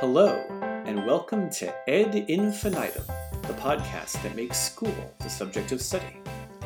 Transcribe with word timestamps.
Hello, 0.00 0.44
and 0.86 1.04
welcome 1.04 1.50
to 1.50 1.74
Ed 1.90 2.14
Infinitum, 2.28 3.04
the 3.42 3.54
podcast 3.54 4.22
that 4.22 4.36
makes 4.36 4.56
school 4.56 4.94
the 5.18 5.28
subject 5.28 5.72
of 5.72 5.82
study. 5.82 6.20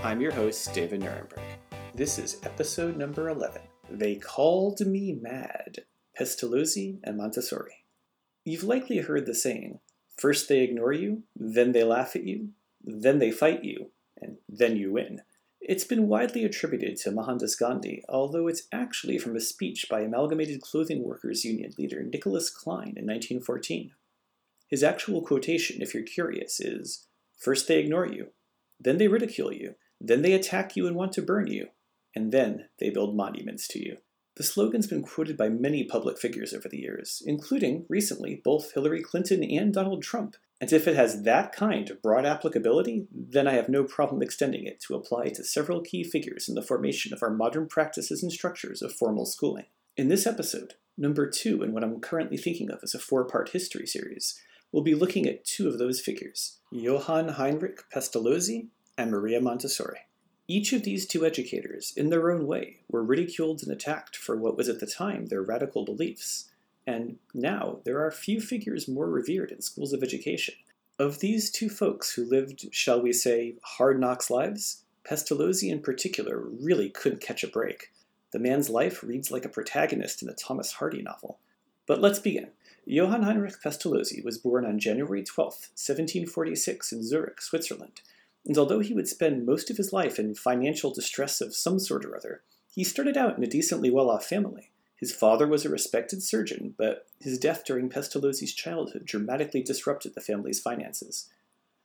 I'm 0.04 0.20
your 0.20 0.32
host, 0.32 0.74
David 0.74 1.00
Nuremberg. 1.00 1.40
This 1.94 2.18
is 2.18 2.40
episode 2.42 2.98
number 2.98 3.30
11. 3.30 3.62
They 3.90 4.16
Called 4.16 4.80
Me 4.80 5.14
Mad 5.18 5.78
Pestalozzi 6.20 6.98
and 7.04 7.16
Montessori. 7.16 7.86
You've 8.44 8.64
likely 8.64 8.98
heard 8.98 9.24
the 9.24 9.34
saying 9.34 9.78
first 10.18 10.50
they 10.50 10.60
ignore 10.60 10.92
you, 10.92 11.22
then 11.34 11.72
they 11.72 11.84
laugh 11.84 12.14
at 12.14 12.24
you, 12.24 12.50
then 12.84 13.18
they 13.18 13.30
fight 13.30 13.64
you, 13.64 13.92
and 14.20 14.36
then 14.46 14.76
you 14.76 14.92
win. 14.92 15.22
It's 15.64 15.84
been 15.84 16.08
widely 16.08 16.44
attributed 16.44 16.96
to 16.96 17.12
Mohandas 17.12 17.54
Gandhi, 17.54 18.02
although 18.08 18.48
it's 18.48 18.66
actually 18.72 19.16
from 19.16 19.36
a 19.36 19.40
speech 19.40 19.86
by 19.88 20.00
Amalgamated 20.00 20.60
Clothing 20.60 21.04
Workers 21.04 21.44
Union 21.44 21.70
leader 21.78 22.02
Nicholas 22.02 22.50
Klein 22.50 22.94
in 22.96 23.06
1914. 23.06 23.92
His 24.66 24.82
actual 24.82 25.22
quotation, 25.22 25.80
if 25.80 25.94
you're 25.94 26.02
curious, 26.02 26.58
is 26.58 27.06
First 27.38 27.68
they 27.68 27.78
ignore 27.78 28.06
you, 28.06 28.28
then 28.80 28.98
they 28.98 29.06
ridicule 29.06 29.52
you, 29.52 29.76
then 30.00 30.22
they 30.22 30.32
attack 30.32 30.74
you 30.74 30.88
and 30.88 30.96
want 30.96 31.12
to 31.12 31.22
burn 31.22 31.46
you, 31.46 31.68
and 32.12 32.32
then 32.32 32.68
they 32.80 32.90
build 32.90 33.16
monuments 33.16 33.68
to 33.68 33.78
you. 33.78 33.98
The 34.36 34.42
slogan's 34.42 34.88
been 34.88 35.02
quoted 35.02 35.36
by 35.36 35.48
many 35.48 35.84
public 35.84 36.18
figures 36.18 36.52
over 36.52 36.68
the 36.68 36.80
years, 36.80 37.22
including, 37.24 37.86
recently, 37.88 38.40
both 38.42 38.72
Hillary 38.72 39.00
Clinton 39.00 39.44
and 39.44 39.72
Donald 39.72 40.02
Trump, 40.02 40.34
and 40.62 40.72
if 40.72 40.86
it 40.86 40.94
has 40.94 41.24
that 41.24 41.50
kind 41.50 41.90
of 41.90 42.00
broad 42.00 42.24
applicability, 42.24 43.08
then 43.10 43.48
I 43.48 43.54
have 43.54 43.68
no 43.68 43.82
problem 43.82 44.22
extending 44.22 44.64
it 44.64 44.80
to 44.82 44.94
apply 44.94 45.30
to 45.30 45.42
several 45.42 45.80
key 45.80 46.04
figures 46.04 46.48
in 46.48 46.54
the 46.54 46.62
formation 46.62 47.12
of 47.12 47.20
our 47.20 47.34
modern 47.34 47.66
practices 47.66 48.22
and 48.22 48.30
structures 48.30 48.80
of 48.80 48.92
formal 48.92 49.26
schooling. 49.26 49.64
In 49.96 50.06
this 50.06 50.24
episode, 50.24 50.74
number 50.96 51.28
two 51.28 51.64
in 51.64 51.72
what 51.72 51.82
I'm 51.82 51.98
currently 51.98 52.36
thinking 52.36 52.70
of 52.70 52.78
as 52.84 52.94
a 52.94 53.00
four 53.00 53.24
part 53.24 53.48
history 53.48 53.88
series, 53.88 54.40
we'll 54.70 54.84
be 54.84 54.94
looking 54.94 55.26
at 55.26 55.44
two 55.44 55.66
of 55.66 55.80
those 55.80 56.00
figures 56.00 56.58
Johann 56.70 57.30
Heinrich 57.30 57.80
Pestalozzi 57.92 58.68
and 58.96 59.10
Maria 59.10 59.40
Montessori. 59.40 59.98
Each 60.46 60.72
of 60.72 60.84
these 60.84 61.08
two 61.08 61.26
educators, 61.26 61.92
in 61.96 62.10
their 62.10 62.30
own 62.30 62.46
way, 62.46 62.82
were 62.88 63.02
ridiculed 63.02 63.64
and 63.64 63.72
attacked 63.72 64.14
for 64.14 64.36
what 64.36 64.56
was 64.56 64.68
at 64.68 64.78
the 64.78 64.86
time 64.86 65.26
their 65.26 65.42
radical 65.42 65.84
beliefs 65.84 66.51
and 66.86 67.16
now 67.34 67.78
there 67.84 68.04
are 68.04 68.10
few 68.10 68.40
figures 68.40 68.88
more 68.88 69.08
revered 69.08 69.50
in 69.50 69.62
schools 69.62 69.92
of 69.92 70.02
education. 70.02 70.54
Of 70.98 71.20
these 71.20 71.50
two 71.50 71.68
folks 71.68 72.12
who 72.12 72.24
lived, 72.24 72.66
shall 72.72 73.00
we 73.00 73.12
say, 73.12 73.54
hard 73.62 74.00
knocks 74.00 74.30
lives, 74.30 74.84
Pestalozzi 75.04 75.70
in 75.70 75.80
particular 75.80 76.40
really 76.40 76.90
couldn't 76.90 77.20
catch 77.20 77.42
a 77.42 77.48
break. 77.48 77.92
The 78.32 78.38
man's 78.38 78.70
life 78.70 79.02
reads 79.02 79.30
like 79.30 79.44
a 79.44 79.50
protagonist 79.50 80.22
in 80.22 80.28
a 80.28 80.34
Thomas 80.34 80.72
Hardy 80.72 81.02
novel. 81.02 81.38
But 81.86 82.00
let's 82.00 82.18
begin. 82.18 82.50
Johann 82.84 83.22
Heinrich 83.22 83.62
Pestalozzi 83.62 84.24
was 84.24 84.38
born 84.38 84.64
on 84.64 84.78
January 84.78 85.22
12, 85.22 85.52
1746, 85.52 86.92
in 86.92 87.04
Zurich, 87.04 87.40
Switzerland, 87.40 88.00
and 88.44 88.58
although 88.58 88.80
he 88.80 88.94
would 88.94 89.08
spend 89.08 89.46
most 89.46 89.70
of 89.70 89.76
his 89.76 89.92
life 89.92 90.18
in 90.18 90.34
financial 90.34 90.92
distress 90.92 91.40
of 91.40 91.54
some 91.54 91.78
sort 91.78 92.04
or 92.04 92.16
other, 92.16 92.42
he 92.74 92.82
started 92.82 93.16
out 93.16 93.36
in 93.36 93.44
a 93.44 93.48
decently 93.48 93.90
well 93.90 94.10
off 94.10 94.24
family. 94.24 94.70
His 95.02 95.12
father 95.12 95.48
was 95.48 95.64
a 95.64 95.68
respected 95.68 96.22
surgeon, 96.22 96.76
but 96.78 97.08
his 97.18 97.36
death 97.36 97.64
during 97.64 97.90
Pestalozzi's 97.90 98.54
childhood 98.54 99.04
dramatically 99.04 99.60
disrupted 99.60 100.14
the 100.14 100.20
family's 100.20 100.60
finances. 100.60 101.28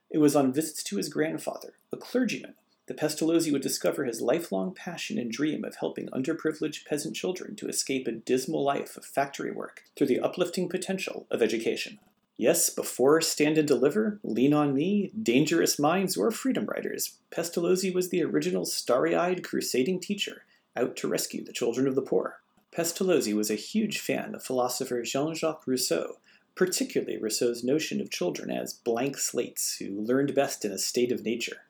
It 0.08 0.18
was 0.18 0.36
on 0.36 0.52
visits 0.52 0.84
to 0.84 0.98
his 0.98 1.08
grandfather, 1.08 1.72
a 1.92 1.96
clergyman, 1.96 2.54
that 2.86 2.96
Pestalozzi 2.96 3.50
would 3.50 3.60
discover 3.60 4.04
his 4.04 4.20
lifelong 4.20 4.72
passion 4.72 5.18
and 5.18 5.32
dream 5.32 5.64
of 5.64 5.74
helping 5.74 6.06
underprivileged 6.10 6.86
peasant 6.86 7.16
children 7.16 7.56
to 7.56 7.66
escape 7.66 8.06
a 8.06 8.12
dismal 8.12 8.62
life 8.62 8.96
of 8.96 9.04
factory 9.04 9.50
work 9.50 9.82
through 9.96 10.06
the 10.06 10.20
uplifting 10.20 10.68
potential 10.68 11.26
of 11.28 11.42
education. 11.42 11.98
Yes, 12.36 12.70
before 12.70 13.20
Stand 13.20 13.58
and 13.58 13.66
Deliver, 13.66 14.20
Lean 14.22 14.54
on 14.54 14.74
Me, 14.74 15.10
Dangerous 15.20 15.76
Minds, 15.76 16.16
or 16.16 16.30
Freedom 16.30 16.66
Riders, 16.66 17.16
Pestalozzi 17.32 17.92
was 17.92 18.10
the 18.10 18.22
original 18.22 18.64
starry 18.64 19.16
eyed 19.16 19.42
crusading 19.42 19.98
teacher 19.98 20.44
out 20.76 20.94
to 20.98 21.08
rescue 21.08 21.44
the 21.44 21.52
children 21.52 21.88
of 21.88 21.96
the 21.96 22.00
poor. 22.00 22.38
Pestalozzi 22.78 23.34
was 23.34 23.50
a 23.50 23.56
huge 23.56 23.98
fan 23.98 24.36
of 24.36 24.44
philosopher 24.44 25.02
Jean 25.02 25.34
Jacques 25.34 25.66
Rousseau, 25.66 26.18
particularly 26.54 27.18
Rousseau's 27.18 27.64
notion 27.64 28.00
of 28.00 28.08
children 28.08 28.52
as 28.52 28.72
blank 28.72 29.18
slates 29.18 29.78
who 29.78 30.00
learned 30.00 30.32
best 30.32 30.64
in 30.64 30.70
a 30.70 30.78
state 30.78 31.10
of 31.10 31.24
nature. 31.24 31.62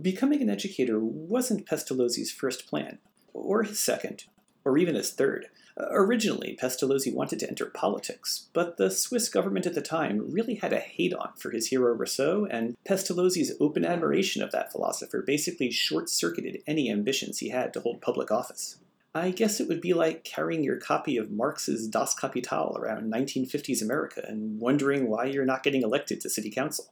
Becoming 0.00 0.40
an 0.40 0.48
educator 0.48 0.98
wasn't 0.98 1.66
Pestalozzi's 1.66 2.32
first 2.32 2.66
plan, 2.66 2.96
or 3.34 3.64
his 3.64 3.78
second, 3.78 4.24
or 4.64 4.78
even 4.78 4.94
his 4.94 5.12
third. 5.12 5.48
Originally, 5.76 6.56
Pestalozzi 6.58 7.12
wanted 7.12 7.40
to 7.40 7.48
enter 7.50 7.66
politics, 7.66 8.48
but 8.54 8.78
the 8.78 8.90
Swiss 8.90 9.28
government 9.28 9.66
at 9.66 9.74
the 9.74 9.82
time 9.82 10.32
really 10.32 10.54
had 10.54 10.72
a 10.72 10.78
hate 10.78 11.12
on 11.12 11.34
for 11.36 11.50
his 11.50 11.66
hero 11.66 11.92
Rousseau, 11.92 12.46
and 12.50 12.74
Pestalozzi's 12.88 13.52
open 13.60 13.84
admiration 13.84 14.42
of 14.42 14.50
that 14.52 14.72
philosopher 14.72 15.20
basically 15.20 15.70
short 15.70 16.08
circuited 16.08 16.62
any 16.66 16.90
ambitions 16.90 17.40
he 17.40 17.50
had 17.50 17.74
to 17.74 17.80
hold 17.80 18.00
public 18.00 18.30
office. 18.30 18.78
I 19.14 19.30
guess 19.30 19.60
it 19.60 19.68
would 19.68 19.80
be 19.80 19.94
like 19.94 20.24
carrying 20.24 20.64
your 20.64 20.76
copy 20.76 21.16
of 21.16 21.30
Marx's 21.30 21.86
Das 21.86 22.14
Kapital 22.14 22.76
around 22.76 23.12
1950s 23.12 23.80
America 23.80 24.24
and 24.26 24.58
wondering 24.58 25.08
why 25.08 25.26
you're 25.26 25.44
not 25.44 25.62
getting 25.62 25.82
elected 25.82 26.20
to 26.20 26.30
city 26.30 26.50
council. 26.50 26.86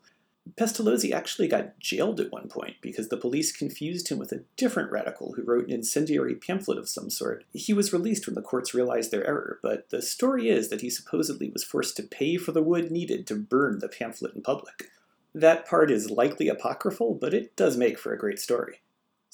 Pestalozzi 0.56 1.12
actually 1.12 1.48
got 1.48 1.78
jailed 1.78 2.20
at 2.20 2.32
one 2.32 2.48
point 2.48 2.76
because 2.80 3.08
the 3.08 3.16
police 3.16 3.52
confused 3.52 4.08
him 4.08 4.18
with 4.18 4.32
a 4.32 4.42
different 4.56 4.90
radical 4.90 5.32
who 5.32 5.42
wrote 5.42 5.66
an 5.66 5.72
incendiary 5.72 6.34
pamphlet 6.34 6.78
of 6.78 6.88
some 6.88 7.10
sort. 7.10 7.44
He 7.52 7.72
was 7.72 7.92
released 7.92 8.26
when 8.26 8.34
the 8.34 8.42
courts 8.42 8.74
realized 8.74 9.10
their 9.10 9.26
error, 9.26 9.58
but 9.62 9.90
the 9.90 10.02
story 10.02 10.48
is 10.48 10.68
that 10.68 10.80
he 10.80 10.90
supposedly 10.90 11.48
was 11.50 11.64
forced 11.64 11.96
to 11.96 12.02
pay 12.02 12.36
for 12.36 12.52
the 12.52 12.62
wood 12.62 12.90
needed 12.90 13.26
to 13.28 13.36
burn 13.36 13.78
the 13.78 13.88
pamphlet 13.88 14.34
in 14.34 14.42
public. 14.42 14.90
That 15.34 15.66
part 15.66 15.90
is 15.90 16.10
likely 16.10 16.48
apocryphal, 16.48 17.14
but 17.14 17.34
it 17.34 17.56
does 17.56 17.76
make 17.76 17.98
for 17.98 18.12
a 18.12 18.18
great 18.18 18.38
story. 18.38 18.81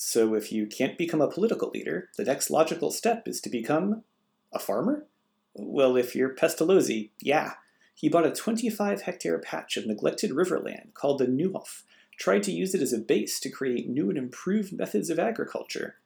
So 0.01 0.37
if 0.37 0.53
you 0.53 0.69
can't 0.69 0.97
become 0.97 1.21
a 1.21 1.27
political 1.27 1.71
leader, 1.71 2.09
the 2.17 2.23
next 2.23 2.51
logical 2.51 2.93
step 2.93 3.27
is 3.27 3.41
to 3.41 3.51
become 3.51 4.05
a 4.53 4.61
farmer? 4.61 5.07
Well, 5.55 5.97
if 5.97 6.15
you're 6.15 6.37
Pestalozzi, 6.37 7.11
yeah. 7.21 7.55
He 7.97 8.09
bought 8.09 8.25
a 8.25 8.31
25 8.31 9.03
hectare 9.03 9.41
patch 9.41 9.77
of 9.77 9.87
neglected 9.87 10.31
riverland 10.31 10.95
called 10.95 11.19
the 11.19 11.27
Neuhof, 11.27 11.83
tried 12.17 12.45
to 12.45 12.53
use 12.53 12.77
it 12.77 12.81
as 12.81 12.93
a 12.93 12.99
base 12.99 13.41
to 13.41 13.51
create 13.51 13.89
new 13.89 14.09
and 14.09 14.17
improved 14.17 14.73
methods 14.73 15.11
of 15.11 15.19
agriculture, 15.19 15.97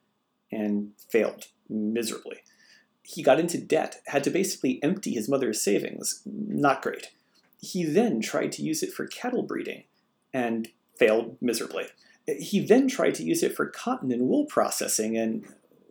and 0.50 0.92
failed 1.10 1.48
miserably. 1.68 2.38
He 3.02 3.22
got 3.22 3.38
into 3.38 3.58
debt, 3.58 4.00
had 4.06 4.24
to 4.24 4.30
basically 4.30 4.82
empty 4.82 5.12
his 5.12 5.28
mother's 5.28 5.60
savings. 5.60 6.22
Not 6.24 6.80
great. 6.80 7.10
He 7.60 7.84
then 7.84 8.22
tried 8.22 8.52
to 8.52 8.62
use 8.62 8.82
it 8.82 8.94
for 8.94 9.06
cattle 9.06 9.42
breeding, 9.42 9.84
and 10.32 10.68
failed 10.96 11.36
miserably. 11.42 11.88
He 12.38 12.64
then 12.64 12.88
tried 12.88 13.14
to 13.16 13.24
use 13.24 13.42
it 13.42 13.54
for 13.54 13.66
cotton 13.66 14.12
and 14.12 14.22
wool 14.22 14.46
processing, 14.46 15.16
and, 15.16 15.44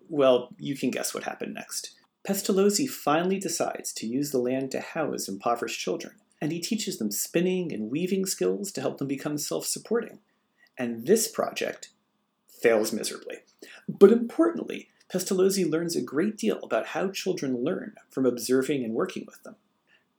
well, 0.10 0.50
you 0.58 0.76
can 0.76 0.92
guess 0.92 1.14
what 1.14 1.24
happened 1.24 1.54
next. 1.54 1.94
Pestalozzi 2.28 2.88
finally 2.88 3.40
decides 3.40 3.92
to 3.94 4.08
use 4.08 4.32
the 4.32 4.38
land 4.38 4.72
to 4.72 4.80
house 4.80 5.28
impoverished 5.28 5.80
children, 5.80 6.14
and 6.40 6.52
he 6.52 6.60
teaches 6.60 6.98
them 6.98 7.12
spinning 7.12 7.74
and 7.74 7.90
weaving 7.90 8.26
skills 8.26 8.72
to 8.74 8.82
help 8.82 8.98
them 8.98 9.08
become 9.08 9.38
self 9.38 9.66
supporting. 9.66 10.20
And 10.78 11.08
this 11.08 11.28
project 11.28 11.90
fails 12.48 12.94
miserably. 12.94 13.38
But 13.88 14.12
importantly, 14.12 14.90
Pestalozzi 15.12 15.70
learns 15.70 15.96
a 15.96 16.02
great 16.02 16.38
deal 16.38 16.60
about 16.64 16.88
how 16.88 17.10
children 17.10 17.64
learn 17.64 17.96
from 18.10 18.26
observing 18.26 18.84
and 18.84 18.94
working 18.94 19.26
with 19.28 19.44
them. 19.44 19.56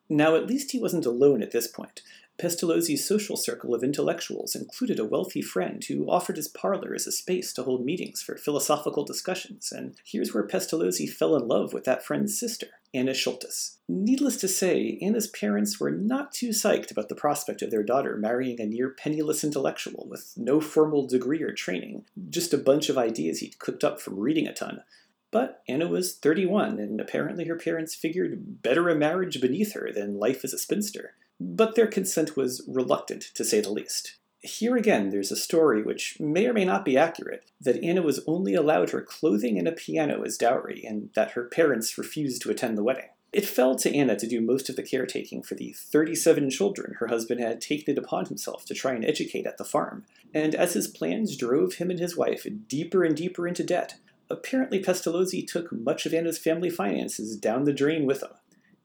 Now, 0.08 0.34
at 0.36 0.46
least 0.46 0.72
he 0.72 0.78
wasn't 0.78 1.06
alone 1.06 1.42
at 1.42 1.52
this 1.52 1.66
point. 1.66 2.02
Pestalozzi's 2.42 3.06
social 3.06 3.36
circle 3.36 3.72
of 3.72 3.84
intellectuals 3.84 4.56
included 4.56 4.98
a 4.98 5.04
wealthy 5.04 5.40
friend 5.40 5.84
who 5.84 6.10
offered 6.10 6.36
his 6.36 6.48
parlor 6.48 6.92
as 6.92 7.06
a 7.06 7.12
space 7.12 7.52
to 7.52 7.62
hold 7.62 7.84
meetings 7.84 8.20
for 8.20 8.36
philosophical 8.36 9.04
discussions, 9.04 9.70
and 9.70 9.94
here's 10.04 10.34
where 10.34 10.44
Pestalozzi 10.44 11.08
fell 11.08 11.36
in 11.36 11.46
love 11.46 11.72
with 11.72 11.84
that 11.84 12.04
friend's 12.04 12.36
sister, 12.36 12.66
Anna 12.92 13.12
Schulthess. 13.12 13.76
Needless 13.88 14.38
to 14.38 14.48
say, 14.48 14.98
Anna's 15.00 15.28
parents 15.28 15.78
were 15.78 15.92
not 15.92 16.32
too 16.32 16.48
psyched 16.48 16.90
about 16.90 17.08
the 17.08 17.14
prospect 17.14 17.62
of 17.62 17.70
their 17.70 17.84
daughter 17.84 18.16
marrying 18.16 18.60
a 18.60 18.66
near 18.66 18.90
penniless 18.90 19.44
intellectual 19.44 20.08
with 20.10 20.34
no 20.36 20.60
formal 20.60 21.06
degree 21.06 21.42
or 21.42 21.52
training, 21.52 22.06
just 22.28 22.52
a 22.52 22.58
bunch 22.58 22.88
of 22.88 22.98
ideas 22.98 23.38
he'd 23.38 23.60
cooked 23.60 23.84
up 23.84 24.00
from 24.00 24.18
reading 24.18 24.48
a 24.48 24.52
ton. 24.52 24.82
But 25.30 25.62
Anna 25.68 25.86
was 25.86 26.16
31, 26.16 26.80
and 26.80 27.00
apparently 27.00 27.44
her 27.44 27.56
parents 27.56 27.94
figured 27.94 28.62
better 28.62 28.88
a 28.88 28.96
marriage 28.96 29.40
beneath 29.40 29.74
her 29.74 29.92
than 29.92 30.18
life 30.18 30.42
as 30.42 30.52
a 30.52 30.58
spinster 30.58 31.14
but 31.42 31.74
their 31.74 31.86
consent 31.86 32.36
was 32.36 32.64
reluctant, 32.68 33.30
to 33.34 33.44
say 33.44 33.60
the 33.60 33.70
least. 33.70 34.16
Here 34.40 34.76
again, 34.76 35.10
there's 35.10 35.30
a 35.30 35.36
story 35.36 35.82
which 35.82 36.18
may 36.18 36.46
or 36.46 36.52
may 36.52 36.64
not 36.64 36.84
be 36.84 36.96
accurate 36.96 37.50
that 37.60 37.82
Anna 37.82 38.02
was 38.02 38.20
only 38.26 38.54
allowed 38.54 38.90
her 38.90 39.00
clothing 39.00 39.58
and 39.58 39.68
a 39.68 39.72
piano 39.72 40.22
as 40.24 40.36
dowry, 40.36 40.84
and 40.84 41.10
that 41.14 41.32
her 41.32 41.44
parents 41.44 41.96
refused 41.96 42.42
to 42.42 42.50
attend 42.50 42.76
the 42.76 42.82
wedding. 42.82 43.10
It 43.32 43.46
fell 43.46 43.76
to 43.76 43.94
Anna 43.94 44.16
to 44.18 44.26
do 44.26 44.42
most 44.42 44.68
of 44.68 44.76
the 44.76 44.82
caretaking 44.82 45.42
for 45.42 45.54
the 45.54 45.72
37 45.72 46.50
children 46.50 46.96
her 46.98 47.06
husband 47.06 47.40
had 47.40 47.60
taken 47.60 47.94
it 47.94 47.98
upon 47.98 48.26
himself 48.26 48.66
to 48.66 48.74
try 48.74 48.92
and 48.92 49.04
educate 49.04 49.46
at 49.46 49.56
the 49.58 49.64
farm, 49.64 50.04
and 50.34 50.54
as 50.54 50.74
his 50.74 50.88
plans 50.88 51.36
drove 51.36 51.74
him 51.74 51.90
and 51.90 51.98
his 51.98 52.16
wife 52.16 52.46
deeper 52.66 53.04
and 53.04 53.16
deeper 53.16 53.48
into 53.48 53.64
debt, 53.64 53.94
apparently 54.28 54.82
Pestalozzi 54.82 55.46
took 55.46 55.72
much 55.72 56.04
of 56.04 56.12
Anna's 56.12 56.38
family 56.38 56.68
finances 56.68 57.36
down 57.36 57.64
the 57.64 57.72
drain 57.72 58.04
with 58.06 58.22
him. 58.22 58.30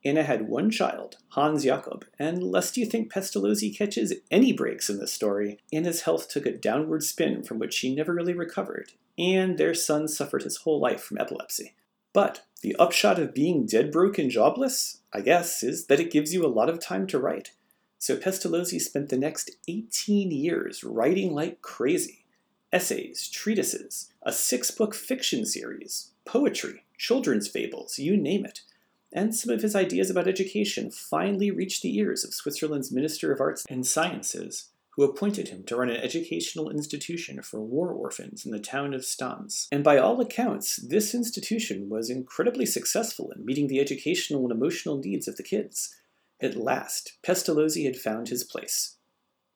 Anna 0.05 0.23
had 0.23 0.47
one 0.47 0.69
child, 0.69 1.17
Hans 1.29 1.63
Jakob, 1.63 2.05
and 2.17 2.43
lest 2.43 2.77
you 2.77 2.85
think 2.85 3.11
Pestalozzi 3.11 3.75
catches 3.75 4.13
any 4.31 4.53
breaks 4.53 4.89
in 4.89 4.99
this 4.99 5.13
story, 5.13 5.59
Anna's 5.73 6.01
health 6.01 6.29
took 6.29 6.45
a 6.45 6.57
downward 6.57 7.03
spin 7.03 7.43
from 7.43 7.59
which 7.59 7.73
she 7.73 7.93
never 7.93 8.13
really 8.13 8.33
recovered, 8.33 8.93
and 9.17 9.57
their 9.57 9.73
son 9.73 10.07
suffered 10.07 10.43
his 10.43 10.57
whole 10.57 10.79
life 10.79 11.01
from 11.01 11.17
epilepsy. 11.17 11.73
But 12.13 12.45
the 12.61 12.75
upshot 12.77 13.19
of 13.19 13.33
being 13.33 13.65
dead 13.65 13.91
broke 13.91 14.17
and 14.17 14.31
jobless, 14.31 15.01
I 15.13 15.21
guess, 15.21 15.61
is 15.63 15.87
that 15.87 15.99
it 15.99 16.11
gives 16.11 16.33
you 16.33 16.45
a 16.45 16.47
lot 16.47 16.69
of 16.69 16.79
time 16.79 17.05
to 17.07 17.19
write. 17.19 17.51
So 17.99 18.15
Pestalozzi 18.15 18.79
spent 18.79 19.09
the 19.09 19.17
next 19.17 19.51
18 19.67 20.31
years 20.31 20.83
writing 20.83 21.33
like 21.33 21.61
crazy 21.61 22.25
essays, 22.71 23.29
treatises, 23.29 24.11
a 24.23 24.31
six 24.31 24.71
book 24.71 24.93
fiction 24.93 25.45
series, 25.45 26.11
poetry, 26.25 26.83
children's 26.97 27.47
fables, 27.47 27.97
you 27.97 28.17
name 28.17 28.45
it. 28.45 28.61
And 29.13 29.35
some 29.35 29.53
of 29.53 29.61
his 29.61 29.75
ideas 29.75 30.09
about 30.09 30.27
education 30.27 30.91
finally 30.91 31.49
reached 31.51 31.81
the 31.81 31.97
ears 31.97 32.23
of 32.23 32.33
Switzerland's 32.33 32.91
Minister 32.91 33.31
of 33.31 33.39
Arts 33.39 33.65
and 33.69 33.85
Sciences, 33.85 34.69
who 34.97 35.03
appointed 35.03 35.49
him 35.49 35.63
to 35.63 35.75
run 35.75 35.89
an 35.89 35.97
educational 35.97 36.69
institution 36.69 37.41
for 37.41 37.61
war 37.61 37.91
orphans 37.91 38.45
in 38.45 38.51
the 38.51 38.59
town 38.59 38.93
of 38.93 39.05
Stans. 39.05 39.67
And 39.71 39.83
by 39.83 39.97
all 39.97 40.19
accounts, 40.19 40.77
this 40.77 41.13
institution 41.13 41.87
was 41.87 42.09
incredibly 42.09 42.65
successful 42.65 43.31
in 43.31 43.45
meeting 43.45 43.67
the 43.67 43.79
educational 43.79 44.41
and 44.41 44.51
emotional 44.51 44.97
needs 44.97 45.27
of 45.27 45.37
the 45.37 45.43
kids. 45.43 45.95
At 46.41 46.55
last, 46.55 47.17
Pestalozzi 47.23 47.85
had 47.85 47.95
found 47.95 48.29
his 48.29 48.43
place. 48.43 48.95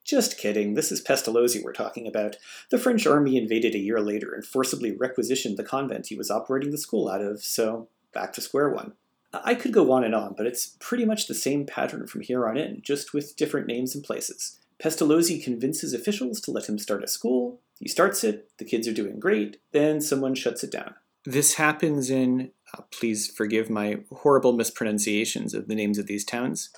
Just 0.04 0.38
kidding, 0.38 0.74
this 0.74 0.92
is 0.92 1.04
Pestalozzi 1.04 1.64
we're 1.64 1.74
talking 1.74 2.08
about. 2.08 2.38
The 2.70 2.80
French 2.80 3.06
army 3.06 3.38
invaded 3.38 3.76
a 3.76 3.80
year 3.80 4.00
later 4.00 4.34
and 4.34 4.46
forcibly 4.46 4.92
requisitioned 4.96 5.58
the 5.58 5.64
convent 5.64 6.08
he 6.08 6.16
was 6.16 6.32
operating 6.32 6.72
the 6.72 6.78
school 6.78 7.10
out 7.10 7.22
of, 7.22 7.44
so 7.44 7.88
back 8.14 8.34
to 8.34 8.42
square 8.42 8.70
one. 8.70 8.94
I 9.34 9.56
could 9.56 9.72
go 9.72 9.92
on 9.92 10.04
and 10.04 10.14
on, 10.14 10.34
but 10.36 10.46
it's 10.46 10.76
pretty 10.80 11.06
much 11.06 11.28
the 11.28 11.34
same 11.34 11.66
pattern 11.66 12.08
from 12.08 12.22
here 12.22 12.48
on 12.48 12.58
in, 12.58 12.82
just 12.82 13.14
with 13.14 13.36
different 13.36 13.68
names 13.68 13.96
and 13.96 14.04
places. 14.04 14.60
Pestalozzi 14.82 15.44
convinces 15.44 15.94
officials 15.94 16.42
to 16.42 16.52
let 16.52 16.68
him 16.68 16.78
start 16.78 17.04
a 17.04 17.08
school. 17.08 17.62
He 17.80 17.88
starts 17.88 18.24
it, 18.24 18.50
the 18.58 18.66
kids 18.66 18.88
are 18.88 18.94
doing 18.94 19.20
great, 19.20 19.58
then 19.72 20.02
someone 20.02 20.36
shuts 20.36 20.64
it 20.64 20.72
down. 20.72 20.96
This 21.24 21.54
happens 21.54 22.10
in, 22.10 22.52
uh, 22.76 22.82
please 22.92 23.28
forgive 23.30 23.70
my 23.70 24.00
horrible 24.12 24.54
mispronunciations 24.54 25.54
of 25.54 25.68
the 25.68 25.76
names 25.76 25.98
of 25.98 26.08
these 26.08 26.26
towns, 26.26 26.72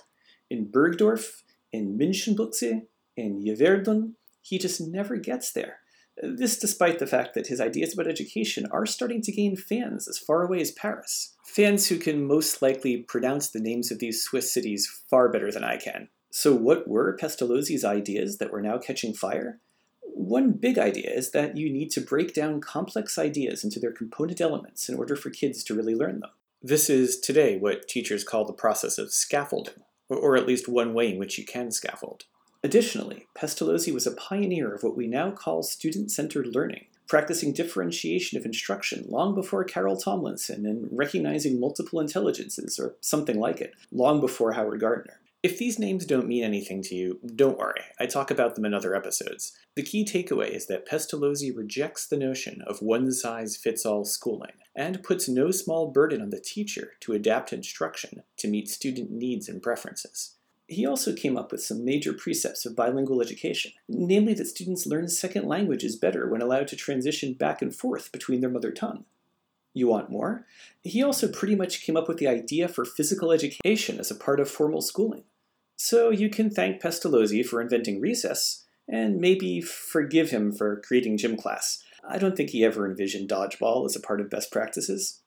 in 0.49 0.67
Burgdorf, 0.67 1.43
in 1.71 1.97
Münchenbuchsee, 1.97 2.83
in 3.15 3.41
Yverdon. 3.41 4.13
He 4.41 4.59
just 4.59 4.81
never 4.81 5.15
gets 5.15 5.51
there. 5.53 5.79
This 6.21 6.59
despite 6.59 6.99
the 6.99 7.07
fact 7.07 7.33
that 7.33 7.47
his 7.47 7.59
ideas 7.59 7.93
about 7.93 8.07
education 8.07 8.67
are 8.71 8.85
starting 8.85 9.21
to 9.23 9.31
gain 9.31 9.55
fans 9.55 10.07
as 10.07 10.19
far 10.19 10.43
away 10.43 10.61
as 10.61 10.71
Paris. 10.71 11.35
Fans 11.43 11.87
who 11.87 11.97
can 11.97 12.25
most 12.25 12.61
likely 12.61 12.97
pronounce 12.97 13.49
the 13.49 13.59
names 13.59 13.91
of 13.91 13.99
these 13.99 14.21
Swiss 14.21 14.53
cities 14.53 14.87
far 15.09 15.29
better 15.29 15.51
than 15.51 15.63
I 15.63 15.77
can. 15.77 16.09
So, 16.29 16.53
what 16.53 16.87
were 16.87 17.17
Pestalozzi's 17.17 17.85
ideas 17.85 18.37
that 18.37 18.51
were 18.51 18.61
now 18.61 18.77
catching 18.77 19.13
fire? 19.13 19.59
One 20.01 20.51
big 20.51 20.77
idea 20.77 21.11
is 21.11 21.31
that 21.31 21.57
you 21.57 21.71
need 21.71 21.91
to 21.91 22.01
break 22.01 22.33
down 22.33 22.61
complex 22.61 23.17
ideas 23.17 23.63
into 23.63 23.79
their 23.79 23.91
component 23.91 24.39
elements 24.39 24.89
in 24.89 24.95
order 24.95 25.15
for 25.15 25.29
kids 25.29 25.63
to 25.65 25.75
really 25.75 25.95
learn 25.95 26.19
them. 26.21 26.29
This 26.61 26.89
is 26.89 27.19
today 27.19 27.57
what 27.57 27.87
teachers 27.87 28.23
call 28.23 28.45
the 28.45 28.53
process 28.53 28.97
of 28.97 29.11
scaffolding, 29.11 29.83
or 30.09 30.37
at 30.37 30.47
least 30.47 30.69
one 30.69 30.93
way 30.93 31.11
in 31.11 31.19
which 31.19 31.37
you 31.37 31.45
can 31.45 31.71
scaffold. 31.71 32.25
Additionally, 32.65 33.27
Pestalozzi 33.35 33.93
was 33.93 34.07
a 34.07 34.11
pioneer 34.11 34.73
of 34.73 34.83
what 34.83 34.95
we 34.95 35.05
now 35.05 35.31
call 35.31 35.63
student 35.63 36.09
centered 36.11 36.55
learning, 36.55 36.85
practicing 37.07 37.51
differentiation 37.51 38.37
of 38.37 38.45
instruction 38.45 39.05
long 39.09 39.35
before 39.35 39.65
Carol 39.65 39.97
Tomlinson 39.97 40.65
and 40.65 40.87
recognizing 40.89 41.59
multiple 41.59 41.99
intelligences, 41.99 42.79
or 42.79 42.95
something 43.01 43.37
like 43.37 43.59
it, 43.59 43.73
long 43.91 44.21
before 44.21 44.53
Howard 44.53 44.79
Gardner. 44.79 45.19
If 45.43 45.57
these 45.57 45.77
names 45.77 46.05
don't 46.05 46.29
mean 46.29 46.45
anything 46.45 46.81
to 46.83 46.95
you, 46.95 47.19
don't 47.35 47.57
worry, 47.57 47.81
I 47.99 48.05
talk 48.05 48.31
about 48.31 48.55
them 48.55 48.63
in 48.63 48.73
other 48.73 48.95
episodes. 48.95 49.51
The 49.75 49.83
key 49.83 50.05
takeaway 50.05 50.49
is 50.51 50.67
that 50.67 50.87
Pestalozzi 50.87 51.53
rejects 51.53 52.07
the 52.07 52.15
notion 52.15 52.61
of 52.65 52.81
one 52.81 53.11
size 53.11 53.57
fits 53.57 53.85
all 53.85 54.05
schooling, 54.05 54.53
and 54.73 55.03
puts 55.03 55.27
no 55.27 55.51
small 55.51 55.91
burden 55.91 56.21
on 56.21 56.29
the 56.29 56.39
teacher 56.39 56.93
to 57.01 57.11
adapt 57.11 57.51
instruction 57.51 58.23
to 58.37 58.47
meet 58.47 58.69
student 58.69 59.11
needs 59.11 59.49
and 59.49 59.61
preferences. 59.61 60.35
He 60.67 60.85
also 60.85 61.13
came 61.13 61.37
up 61.37 61.51
with 61.51 61.61
some 61.61 61.83
major 61.83 62.13
precepts 62.13 62.65
of 62.65 62.75
bilingual 62.75 63.21
education, 63.21 63.73
namely 63.87 64.33
that 64.35 64.47
students 64.47 64.85
learn 64.85 65.07
second 65.07 65.47
languages 65.47 65.95
better 65.97 66.27
when 66.27 66.41
allowed 66.41 66.67
to 66.69 66.75
transition 66.75 67.33
back 67.33 67.61
and 67.61 67.75
forth 67.75 68.11
between 68.11 68.41
their 68.41 68.49
mother 68.49 68.71
tongue. 68.71 69.05
You 69.73 69.87
want 69.87 70.09
more? 70.09 70.45
He 70.83 71.03
also 71.03 71.27
pretty 71.27 71.55
much 71.55 71.83
came 71.83 71.97
up 71.97 72.07
with 72.07 72.17
the 72.17 72.27
idea 72.27 72.67
for 72.67 72.85
physical 72.85 73.31
education 73.31 73.99
as 73.99 74.11
a 74.11 74.15
part 74.15 74.39
of 74.39 74.49
formal 74.49 74.81
schooling. 74.81 75.23
So 75.75 76.11
you 76.11 76.29
can 76.29 76.49
thank 76.49 76.81
Pestalozzi 76.81 77.45
for 77.45 77.59
inventing 77.59 77.99
recess, 77.99 78.65
and 78.87 79.19
maybe 79.19 79.61
forgive 79.61 80.29
him 80.29 80.51
for 80.51 80.81
creating 80.81 81.17
gym 81.17 81.35
class. 81.35 81.83
I 82.07 82.17
don't 82.17 82.37
think 82.37 82.51
he 82.51 82.63
ever 82.63 82.85
envisioned 82.85 83.29
dodgeball 83.29 83.85
as 83.85 83.95
a 83.95 83.99
part 83.99 84.21
of 84.21 84.29
best 84.29 84.51
practices. 84.51 85.21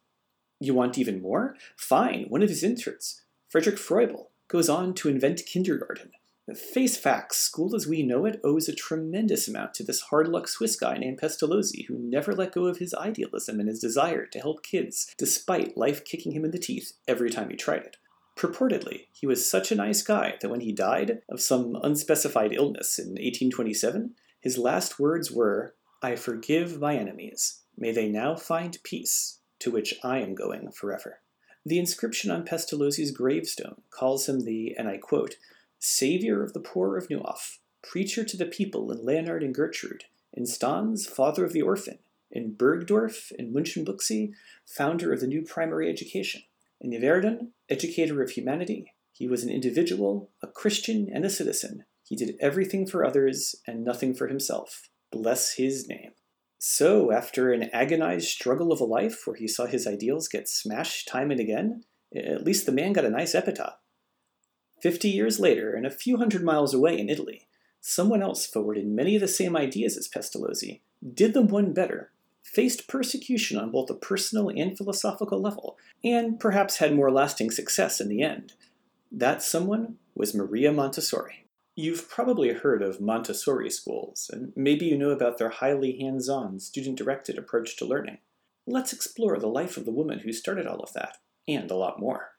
You 0.60 0.74
want 0.74 0.96
even 0.96 1.20
more? 1.20 1.56
Fine, 1.76 2.26
one 2.28 2.42
of 2.42 2.48
his 2.48 2.62
interns, 2.62 3.22
Frederick 3.48 3.76
Froebel, 3.76 4.26
goes 4.48 4.68
on 4.68 4.94
to 4.94 5.08
invent 5.08 5.46
kindergarten. 5.46 6.12
Face 6.54 6.96
facts, 6.96 7.38
school 7.38 7.74
as 7.74 7.88
we 7.88 8.04
know 8.04 8.24
it 8.24 8.40
owes 8.44 8.68
a 8.68 8.74
tremendous 8.74 9.48
amount 9.48 9.74
to 9.74 9.82
this 9.82 10.00
hard 10.02 10.28
luck 10.28 10.46
Swiss 10.46 10.76
guy 10.76 10.96
named 10.96 11.20
Pestalozzi, 11.20 11.86
who 11.86 11.98
never 11.98 12.32
let 12.32 12.52
go 12.52 12.66
of 12.66 12.78
his 12.78 12.94
idealism 12.94 13.58
and 13.58 13.68
his 13.68 13.80
desire 13.80 14.26
to 14.26 14.38
help 14.38 14.62
kids, 14.62 15.12
despite 15.18 15.76
life 15.76 16.04
kicking 16.04 16.30
him 16.30 16.44
in 16.44 16.52
the 16.52 16.58
teeth 16.58 16.92
every 17.08 17.30
time 17.30 17.50
he 17.50 17.56
tried 17.56 17.82
it. 17.82 17.96
Purportedly, 18.36 19.06
he 19.12 19.26
was 19.26 19.50
such 19.50 19.72
a 19.72 19.76
nice 19.76 20.02
guy 20.02 20.36
that 20.40 20.48
when 20.48 20.60
he 20.60 20.70
died 20.70 21.22
of 21.28 21.40
some 21.40 21.76
unspecified 21.82 22.52
illness 22.52 22.96
in 22.96 23.08
1827, 23.08 24.14
his 24.40 24.56
last 24.56 25.00
words 25.00 25.32
were, 25.32 25.74
I 26.00 26.14
forgive 26.14 26.78
my 26.80 26.96
enemies. 26.96 27.62
May 27.76 27.90
they 27.90 28.08
now 28.08 28.36
find 28.36 28.78
peace, 28.84 29.40
to 29.60 29.72
which 29.72 29.94
I 30.04 30.18
am 30.18 30.36
going 30.36 30.70
forever. 30.70 31.20
The 31.66 31.80
inscription 31.80 32.30
on 32.30 32.46
Pestalozzi's 32.46 33.10
gravestone 33.10 33.82
calls 33.90 34.28
him 34.28 34.44
the, 34.44 34.76
and 34.78 34.88
I 34.88 34.98
quote, 34.98 35.34
Savior 35.80 36.44
of 36.44 36.52
the 36.52 36.60
poor 36.60 36.96
of 36.96 37.08
Neuhof, 37.08 37.58
preacher 37.82 38.22
to 38.22 38.36
the 38.36 38.46
people 38.46 38.92
in 38.92 39.04
Leonhard 39.04 39.42
and 39.42 39.52
Gertrude, 39.52 40.04
in 40.32 40.46
Stans, 40.46 41.08
father 41.08 41.44
of 41.44 41.52
the 41.52 41.62
orphan, 41.62 41.98
in 42.30 42.54
Burgdorf, 42.54 43.32
and 43.36 43.52
Münchenbuchsee, 43.52 44.30
founder 44.64 45.12
of 45.12 45.18
the 45.18 45.26
new 45.26 45.42
primary 45.42 45.90
education. 45.90 46.44
In 46.80 46.92
Yverdon, 46.92 47.48
educator 47.68 48.22
of 48.22 48.30
humanity, 48.30 48.92
he 49.10 49.26
was 49.26 49.42
an 49.42 49.50
individual, 49.50 50.30
a 50.40 50.46
Christian, 50.46 51.08
and 51.12 51.24
a 51.24 51.30
citizen. 51.30 51.84
He 52.06 52.14
did 52.14 52.36
everything 52.38 52.86
for 52.86 53.04
others 53.04 53.56
and 53.66 53.84
nothing 53.84 54.14
for 54.14 54.28
himself. 54.28 54.88
Bless 55.10 55.54
his 55.54 55.88
name. 55.88 56.12
So, 56.58 57.12
after 57.12 57.52
an 57.52 57.70
agonized 57.72 58.28
struggle 58.28 58.72
of 58.72 58.80
a 58.80 58.84
life 58.84 59.26
where 59.26 59.36
he 59.36 59.46
saw 59.46 59.66
his 59.66 59.86
ideals 59.86 60.28
get 60.28 60.48
smashed 60.48 61.06
time 61.06 61.30
and 61.30 61.40
again, 61.40 61.84
at 62.14 62.44
least 62.44 62.66
the 62.66 62.72
man 62.72 62.92
got 62.92 63.04
a 63.04 63.10
nice 63.10 63.34
epitaph. 63.34 63.76
Fifty 64.80 65.08
years 65.08 65.40
later, 65.40 65.74
and 65.74 65.86
a 65.86 65.90
few 65.90 66.16
hundred 66.16 66.42
miles 66.42 66.72
away 66.72 66.98
in 66.98 67.08
Italy, 67.08 67.46
someone 67.80 68.22
else 68.22 68.46
forwarded 68.46 68.86
many 68.86 69.14
of 69.14 69.20
the 69.20 69.28
same 69.28 69.56
ideas 69.56 69.96
as 69.96 70.08
Pestalozzi, 70.08 70.80
did 71.14 71.34
them 71.34 71.48
one 71.48 71.72
better, 71.72 72.10
faced 72.42 72.88
persecution 72.88 73.58
on 73.58 73.70
both 73.70 73.90
a 73.90 73.94
personal 73.94 74.48
and 74.48 74.76
philosophical 74.76 75.40
level, 75.40 75.76
and 76.04 76.38
perhaps 76.40 76.78
had 76.78 76.94
more 76.94 77.10
lasting 77.10 77.50
success 77.50 78.00
in 78.00 78.08
the 78.08 78.22
end. 78.22 78.54
That 79.10 79.42
someone 79.42 79.96
was 80.14 80.34
Maria 80.34 80.72
Montessori. 80.72 81.45
You've 81.78 82.08
probably 82.08 82.54
heard 82.54 82.80
of 82.80 83.02
Montessori 83.02 83.68
schools, 83.68 84.30
and 84.32 84.50
maybe 84.56 84.86
you 84.86 84.96
know 84.96 85.10
about 85.10 85.36
their 85.36 85.50
highly 85.50 85.98
hands 85.98 86.26
on, 86.26 86.58
student 86.58 86.96
directed 86.96 87.36
approach 87.36 87.76
to 87.76 87.84
learning. 87.84 88.16
Let's 88.66 88.94
explore 88.94 89.38
the 89.38 89.46
life 89.46 89.76
of 89.76 89.84
the 89.84 89.92
woman 89.92 90.20
who 90.20 90.32
started 90.32 90.66
all 90.66 90.80
of 90.80 90.94
that, 90.94 91.18
and 91.46 91.70
a 91.70 91.76
lot 91.76 92.00
more. 92.00 92.30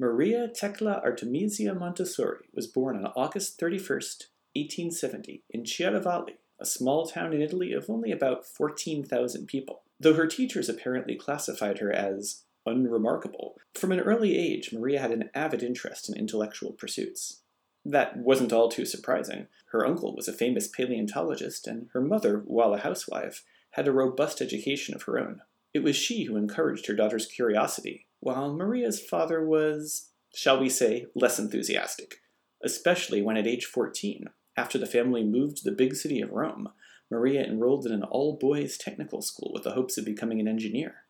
Maria 0.00 0.48
Tecla 0.48 1.02
Artemisia 1.04 1.74
Montessori 1.74 2.46
was 2.54 2.66
born 2.66 2.96
on 2.96 3.12
August 3.14 3.60
31st, 3.60 4.28
1870, 4.56 5.44
in 5.50 5.64
Chiaravalle, 5.64 6.38
a 6.58 6.64
small 6.64 7.06
town 7.06 7.34
in 7.34 7.42
Italy 7.42 7.74
of 7.74 7.90
only 7.90 8.10
about 8.10 8.46
14,000 8.46 9.46
people. 9.46 9.82
Though 10.00 10.14
her 10.14 10.26
teachers 10.26 10.70
apparently 10.70 11.14
classified 11.14 11.80
her 11.80 11.92
as 11.92 12.44
unremarkable, 12.64 13.56
from 13.74 13.92
an 13.92 14.00
early 14.00 14.38
age, 14.38 14.72
Maria 14.72 15.00
had 15.00 15.10
an 15.10 15.28
avid 15.34 15.62
interest 15.62 16.08
in 16.08 16.16
intellectual 16.16 16.72
pursuits. 16.72 17.42
That 17.90 18.18
wasn't 18.18 18.52
all 18.52 18.68
too 18.68 18.84
surprising. 18.84 19.46
Her 19.72 19.86
uncle 19.86 20.14
was 20.14 20.28
a 20.28 20.32
famous 20.34 20.68
paleontologist, 20.68 21.66
and 21.66 21.88
her 21.94 22.02
mother, 22.02 22.42
while 22.44 22.74
a 22.74 22.78
housewife, 22.78 23.44
had 23.70 23.88
a 23.88 23.92
robust 23.92 24.42
education 24.42 24.94
of 24.94 25.04
her 25.04 25.18
own. 25.18 25.40
It 25.72 25.82
was 25.82 25.96
she 25.96 26.24
who 26.24 26.36
encouraged 26.36 26.86
her 26.86 26.94
daughter's 26.94 27.24
curiosity, 27.24 28.06
while 28.20 28.52
Maria's 28.52 29.00
father 29.00 29.42
was, 29.42 30.10
shall 30.34 30.60
we 30.60 30.68
say, 30.68 31.06
less 31.14 31.38
enthusiastic, 31.38 32.16
especially 32.62 33.22
when 33.22 33.38
at 33.38 33.46
age 33.46 33.64
14, 33.64 34.26
after 34.54 34.76
the 34.76 34.84
family 34.84 35.24
moved 35.24 35.56
to 35.56 35.64
the 35.64 35.74
big 35.74 35.96
city 35.96 36.20
of 36.20 36.32
Rome, 36.32 36.68
Maria 37.10 37.42
enrolled 37.42 37.86
in 37.86 37.92
an 37.92 38.02
all 38.02 38.36
boys 38.36 38.76
technical 38.76 39.22
school 39.22 39.50
with 39.54 39.62
the 39.62 39.72
hopes 39.72 39.96
of 39.96 40.04
becoming 40.04 40.40
an 40.40 40.48
engineer. 40.48 41.04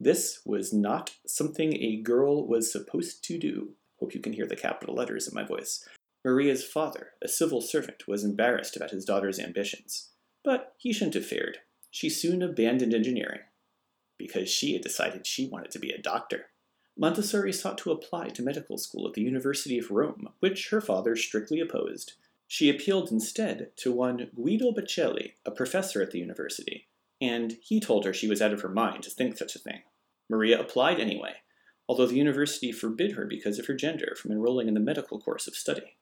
This 0.00 0.40
was 0.46 0.72
not 0.72 1.16
something 1.26 1.74
a 1.74 2.00
girl 2.00 2.46
was 2.48 2.72
supposed 2.72 3.22
to 3.24 3.38
do. 3.38 3.74
Hope 4.00 4.14
you 4.14 4.20
can 4.20 4.32
hear 4.32 4.46
the 4.46 4.56
capital 4.56 4.94
letters 4.94 5.28
in 5.28 5.34
my 5.34 5.44
voice. 5.44 5.86
Maria's 6.24 6.64
father, 6.64 7.10
a 7.22 7.28
civil 7.28 7.60
servant, 7.60 8.08
was 8.08 8.24
embarrassed 8.24 8.76
about 8.76 8.90
his 8.90 9.04
daughter's 9.04 9.38
ambitions. 9.38 10.08
But 10.42 10.74
he 10.78 10.92
shouldn't 10.92 11.14
have 11.14 11.26
feared. 11.26 11.58
She 11.90 12.08
soon 12.08 12.42
abandoned 12.42 12.94
engineering 12.94 13.40
because 14.16 14.48
she 14.48 14.72
had 14.72 14.82
decided 14.82 15.26
she 15.26 15.48
wanted 15.48 15.70
to 15.72 15.78
be 15.78 15.90
a 15.90 16.00
doctor. 16.00 16.46
Montessori 16.96 17.52
sought 17.52 17.76
to 17.78 17.90
apply 17.90 18.28
to 18.28 18.42
medical 18.42 18.78
school 18.78 19.06
at 19.06 19.14
the 19.14 19.22
University 19.22 19.78
of 19.78 19.90
Rome, 19.90 20.28
which 20.40 20.70
her 20.70 20.80
father 20.80 21.16
strictly 21.16 21.60
opposed. 21.60 22.14
She 22.46 22.70
appealed 22.70 23.10
instead 23.10 23.72
to 23.78 23.92
one 23.92 24.30
Guido 24.34 24.72
Baccelli, 24.72 25.32
a 25.44 25.50
professor 25.50 26.00
at 26.00 26.12
the 26.12 26.20
university, 26.20 26.86
and 27.20 27.58
he 27.62 27.80
told 27.80 28.04
her 28.04 28.14
she 28.14 28.28
was 28.28 28.40
out 28.40 28.52
of 28.52 28.62
her 28.62 28.68
mind 28.68 29.02
to 29.02 29.10
think 29.10 29.36
such 29.36 29.56
a 29.56 29.58
thing. 29.58 29.82
Maria 30.28 30.58
applied 30.60 31.00
anyway, 31.00 31.34
although 31.88 32.06
the 32.06 32.14
university 32.14 32.70
forbid 32.70 33.12
her 33.12 33.26
because 33.26 33.58
of 33.58 33.66
her 33.66 33.74
gender 33.74 34.16
from 34.16 34.30
enrolling 34.30 34.68
in 34.68 34.74
the 34.74 34.80
medical 34.80 35.20
course 35.20 35.46
of 35.48 35.54
study. 35.54 35.96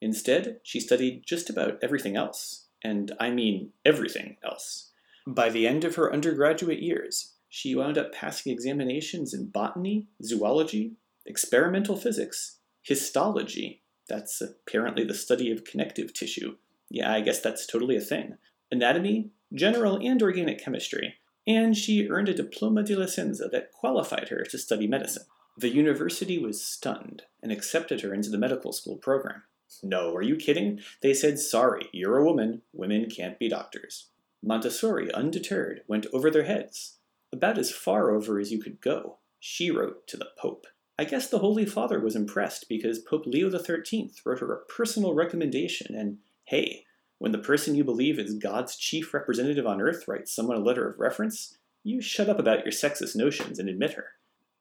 Instead, 0.00 0.60
she 0.62 0.80
studied 0.80 1.24
just 1.26 1.50
about 1.50 1.78
everything 1.82 2.16
else, 2.16 2.66
and 2.82 3.12
I 3.20 3.30
mean 3.30 3.72
everything 3.84 4.36
else. 4.42 4.90
By 5.26 5.50
the 5.50 5.66
end 5.66 5.84
of 5.84 5.96
her 5.96 6.12
undergraduate 6.12 6.80
years, 6.80 7.34
she 7.48 7.74
wound 7.74 7.98
up 7.98 8.14
passing 8.14 8.52
examinations 8.52 9.34
in 9.34 9.50
botany, 9.50 10.06
zoology, 10.22 10.96
experimental 11.26 11.96
physics, 11.96 12.58
histology, 12.82 13.82
that's 14.10 14.40
apparently 14.40 15.04
the 15.04 15.14
study 15.14 15.52
of 15.52 15.64
connective 15.64 16.12
tissue. 16.12 16.56
Yeah, 16.90 17.12
I 17.12 17.20
guess 17.20 17.40
that's 17.40 17.66
totally 17.66 17.96
a 17.96 18.00
thing. 18.00 18.38
Anatomy, 18.70 19.30
general 19.54 19.96
and 19.96 20.20
organic 20.20 20.62
chemistry, 20.62 21.14
and 21.46 21.76
she 21.76 22.08
earned 22.08 22.28
a 22.28 22.34
diploma 22.34 22.82
di 22.82 22.96
licenza 22.96 23.48
that 23.52 23.72
qualified 23.72 24.28
her 24.28 24.44
to 24.44 24.58
study 24.58 24.88
medicine. 24.88 25.24
The 25.56 25.68
university 25.68 26.38
was 26.38 26.64
stunned 26.64 27.22
and 27.42 27.52
accepted 27.52 28.00
her 28.00 28.12
into 28.12 28.30
the 28.30 28.38
medical 28.38 28.72
school 28.72 28.96
program. 28.96 29.42
No, 29.82 30.14
are 30.14 30.22
you 30.22 30.36
kidding? 30.36 30.80
They 31.02 31.14
said, 31.14 31.38
sorry, 31.38 31.88
you're 31.92 32.18
a 32.18 32.24
woman, 32.24 32.62
women 32.72 33.08
can't 33.08 33.38
be 33.38 33.48
doctors. 33.48 34.08
Montessori, 34.42 35.12
undeterred, 35.12 35.82
went 35.86 36.06
over 36.12 36.30
their 36.30 36.44
heads, 36.44 36.98
about 37.32 37.58
as 37.58 37.70
far 37.70 38.10
over 38.10 38.40
as 38.40 38.50
you 38.50 38.60
could 38.60 38.80
go. 38.80 39.18
She 39.38 39.70
wrote 39.70 40.06
to 40.08 40.16
the 40.16 40.28
Pope. 40.38 40.66
I 40.98 41.04
guess 41.04 41.28
the 41.28 41.38
Holy 41.38 41.64
Father 41.64 42.00
was 42.00 42.16
impressed 42.16 42.68
because 42.68 42.98
Pope 42.98 43.26
Leo 43.26 43.48
XIII 43.48 44.12
wrote 44.24 44.40
her 44.40 44.52
a 44.52 44.64
personal 44.66 45.14
recommendation, 45.14 45.94
and 45.94 46.18
hey, 46.44 46.84
when 47.18 47.32
the 47.32 47.38
person 47.38 47.74
you 47.74 47.84
believe 47.84 48.18
is 48.18 48.34
God's 48.34 48.76
chief 48.76 49.14
representative 49.14 49.66
on 49.66 49.80
earth 49.80 50.08
writes 50.08 50.34
someone 50.34 50.56
a 50.56 50.60
letter 50.60 50.88
of 50.88 50.98
reference, 50.98 51.58
you 51.82 52.00
shut 52.00 52.28
up 52.28 52.38
about 52.38 52.64
your 52.64 52.72
sexist 52.72 53.16
notions 53.16 53.58
and 53.58 53.68
admit 53.68 53.92
her. 53.92 54.06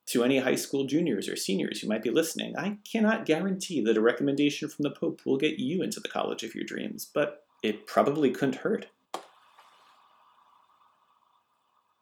To 0.10 0.24
any 0.24 0.40
high 0.40 0.56
school 0.56 0.86
juniors 0.86 1.30
or 1.30 1.36
seniors 1.36 1.82
who 1.82 1.88
might 1.88 2.02
be 2.02 2.10
listening, 2.10 2.58
I 2.58 2.80
cannot 2.90 3.28
guarantee 3.28 3.80
that 3.82 3.96
a 3.96 4.02
recommendation 4.02 4.68
from 4.68 4.82
the 4.82 4.90
Pope 4.90 5.22
will 5.24 5.38
get 5.38 5.60
you 5.60 5.84
into 5.84 6.00
the 6.00 6.08
college 6.08 6.42
of 6.42 6.56
your 6.56 6.64
dreams, 6.64 7.08
but 7.14 7.44
it 7.62 7.86
probably 7.86 8.32
couldn't 8.32 8.62
hurt. 8.62 8.88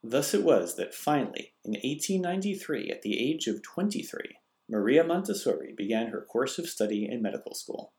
Thus 0.01 0.33
it 0.33 0.43
was 0.43 0.77
that 0.77 0.95
finally, 0.95 1.51
in 1.65 1.71
1893, 1.71 2.89
at 2.89 3.01
the 3.01 3.19
age 3.19 3.47
of 3.47 3.61
23, 3.61 4.37
Maria 4.69 5.03
Montessori 5.03 5.73
began 5.75 6.07
her 6.07 6.21
course 6.21 6.57
of 6.57 6.69
study 6.69 7.09
in 7.11 7.21
medical 7.21 7.53
school. 7.53 7.91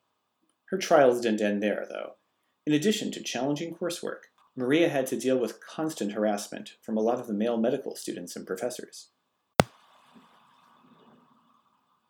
Her 0.71 0.79
trials 0.79 1.21
didn't 1.21 1.43
end 1.43 1.63
there, 1.63 1.87
though. 1.87 2.15
In 2.65 2.73
addition 2.73 3.13
to 3.13 3.23
challenging 3.23 3.75
coursework, 3.75 4.31
Maria 4.57 4.89
had 4.89 5.07
to 5.09 5.21
deal 5.21 5.37
with 5.37 5.61
constant 5.61 6.13
harassment 6.13 6.77
from 6.81 6.97
a 6.97 7.03
lot 7.03 7.21
of 7.21 7.27
the 7.27 7.35
male 7.35 7.59
medical 7.59 7.95
students 7.95 8.37
and 8.37 8.47
professors. 8.47 9.09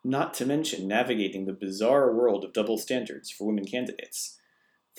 Not 0.03 0.33
to 0.35 0.45
mention 0.45 0.87
navigating 0.87 1.45
the 1.45 1.53
bizarre 1.53 2.13
world 2.13 2.43
of 2.43 2.53
double 2.53 2.77
standards 2.77 3.29
for 3.29 3.47
women 3.47 3.65
candidates, 3.65 4.39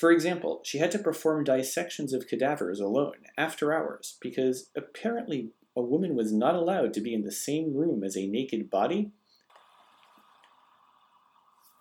for 0.00 0.10
example, 0.10 0.62
she 0.64 0.78
had 0.78 0.90
to 0.92 0.98
perform 0.98 1.44
dissections 1.44 2.14
of 2.14 2.26
cadavers 2.26 2.80
alone, 2.80 3.26
after 3.36 3.70
hours, 3.70 4.16
because 4.22 4.70
apparently 4.74 5.50
a 5.76 5.82
woman 5.82 6.14
was 6.14 6.32
not 6.32 6.54
allowed 6.54 6.94
to 6.94 7.02
be 7.02 7.12
in 7.12 7.22
the 7.22 7.30
same 7.30 7.74
room 7.76 8.02
as 8.02 8.16
a 8.16 8.26
naked 8.26 8.70
body, 8.70 9.12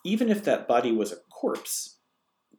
even 0.03 0.27
if 0.27 0.43
that 0.43 0.67
body 0.67 0.91
was 0.91 1.13
a 1.13 1.21
corpse, 1.31 1.95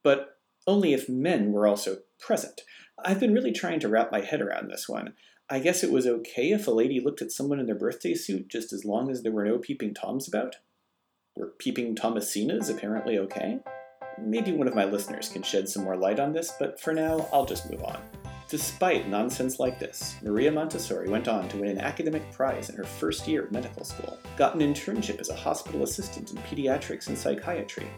but 0.03 0.39
only 0.67 0.95
if 0.95 1.11
men 1.11 1.53
were 1.53 1.67
also 1.67 1.99
present. 2.19 2.63
I've 3.05 3.21
been 3.21 3.35
really 3.35 3.53
trying 3.53 3.81
to 3.81 3.89
wrap 3.89 4.13
my 4.13 4.21
head 4.21 4.41
around 4.41 4.69
this 4.71 4.89
one. 4.89 5.15
I 5.49 5.59
guess 5.59 5.83
it 5.83 5.91
was 5.91 6.07
okay 6.07 6.53
if 6.53 6.67
a 6.67 6.71
lady 6.71 7.01
looked 7.01 7.23
at 7.23 7.33
someone 7.33 7.59
in 7.59 7.67
their 7.67 7.75
birthday 7.75 8.15
suit 8.15 8.49
just 8.49 8.73
as 8.73 8.85
long 8.85 9.11
as 9.11 9.23
there 9.23 9.33
were 9.33 9.45
no 9.45 9.59
peeping 9.59 9.95
toms 9.95 10.29
about? 10.29 10.57
Were 11.35 11.55
peeping 11.59 11.95
Thomasinas 11.95 12.71
apparently 12.71 13.19
okay? 13.19 13.61
Maybe 14.21 14.53
one 14.53 14.69
of 14.69 14.75
my 14.75 14.85
listeners 14.85 15.29
can 15.29 15.43
shed 15.43 15.69
some 15.69 15.85
more 15.85 15.97
light 15.97 16.21
on 16.21 16.33
this, 16.33 16.53
but 16.59 16.79
for 16.79 16.93
now, 16.93 17.29
I'll 17.33 17.47
just 17.47 17.71
move 17.71 17.83
on. 17.83 17.99
Despite 18.49 19.09
nonsense 19.09 19.59
like 19.59 19.79
this, 19.79 20.17
Maria 20.23 20.51
Montessori 20.51 21.09
went 21.09 21.29
on 21.29 21.49
to 21.49 21.57
win 21.57 21.71
an 21.71 21.79
academic 21.79 22.31
prize 22.33 22.69
in 22.69 22.77
her 22.77 22.85
first 22.85 23.27
year 23.27 23.45
of 23.45 23.53
medical 23.53 23.85
school, 23.85 24.19
got 24.37 24.55
an 24.55 24.61
internship 24.61 25.21
as 25.21 25.31
a 25.31 25.37
hospital 25.37 25.85
assistant 25.85 26.33
in 26.33 26.37
pediatrics 26.39 27.09
and 27.09 27.17
psychiatry, 27.17 27.89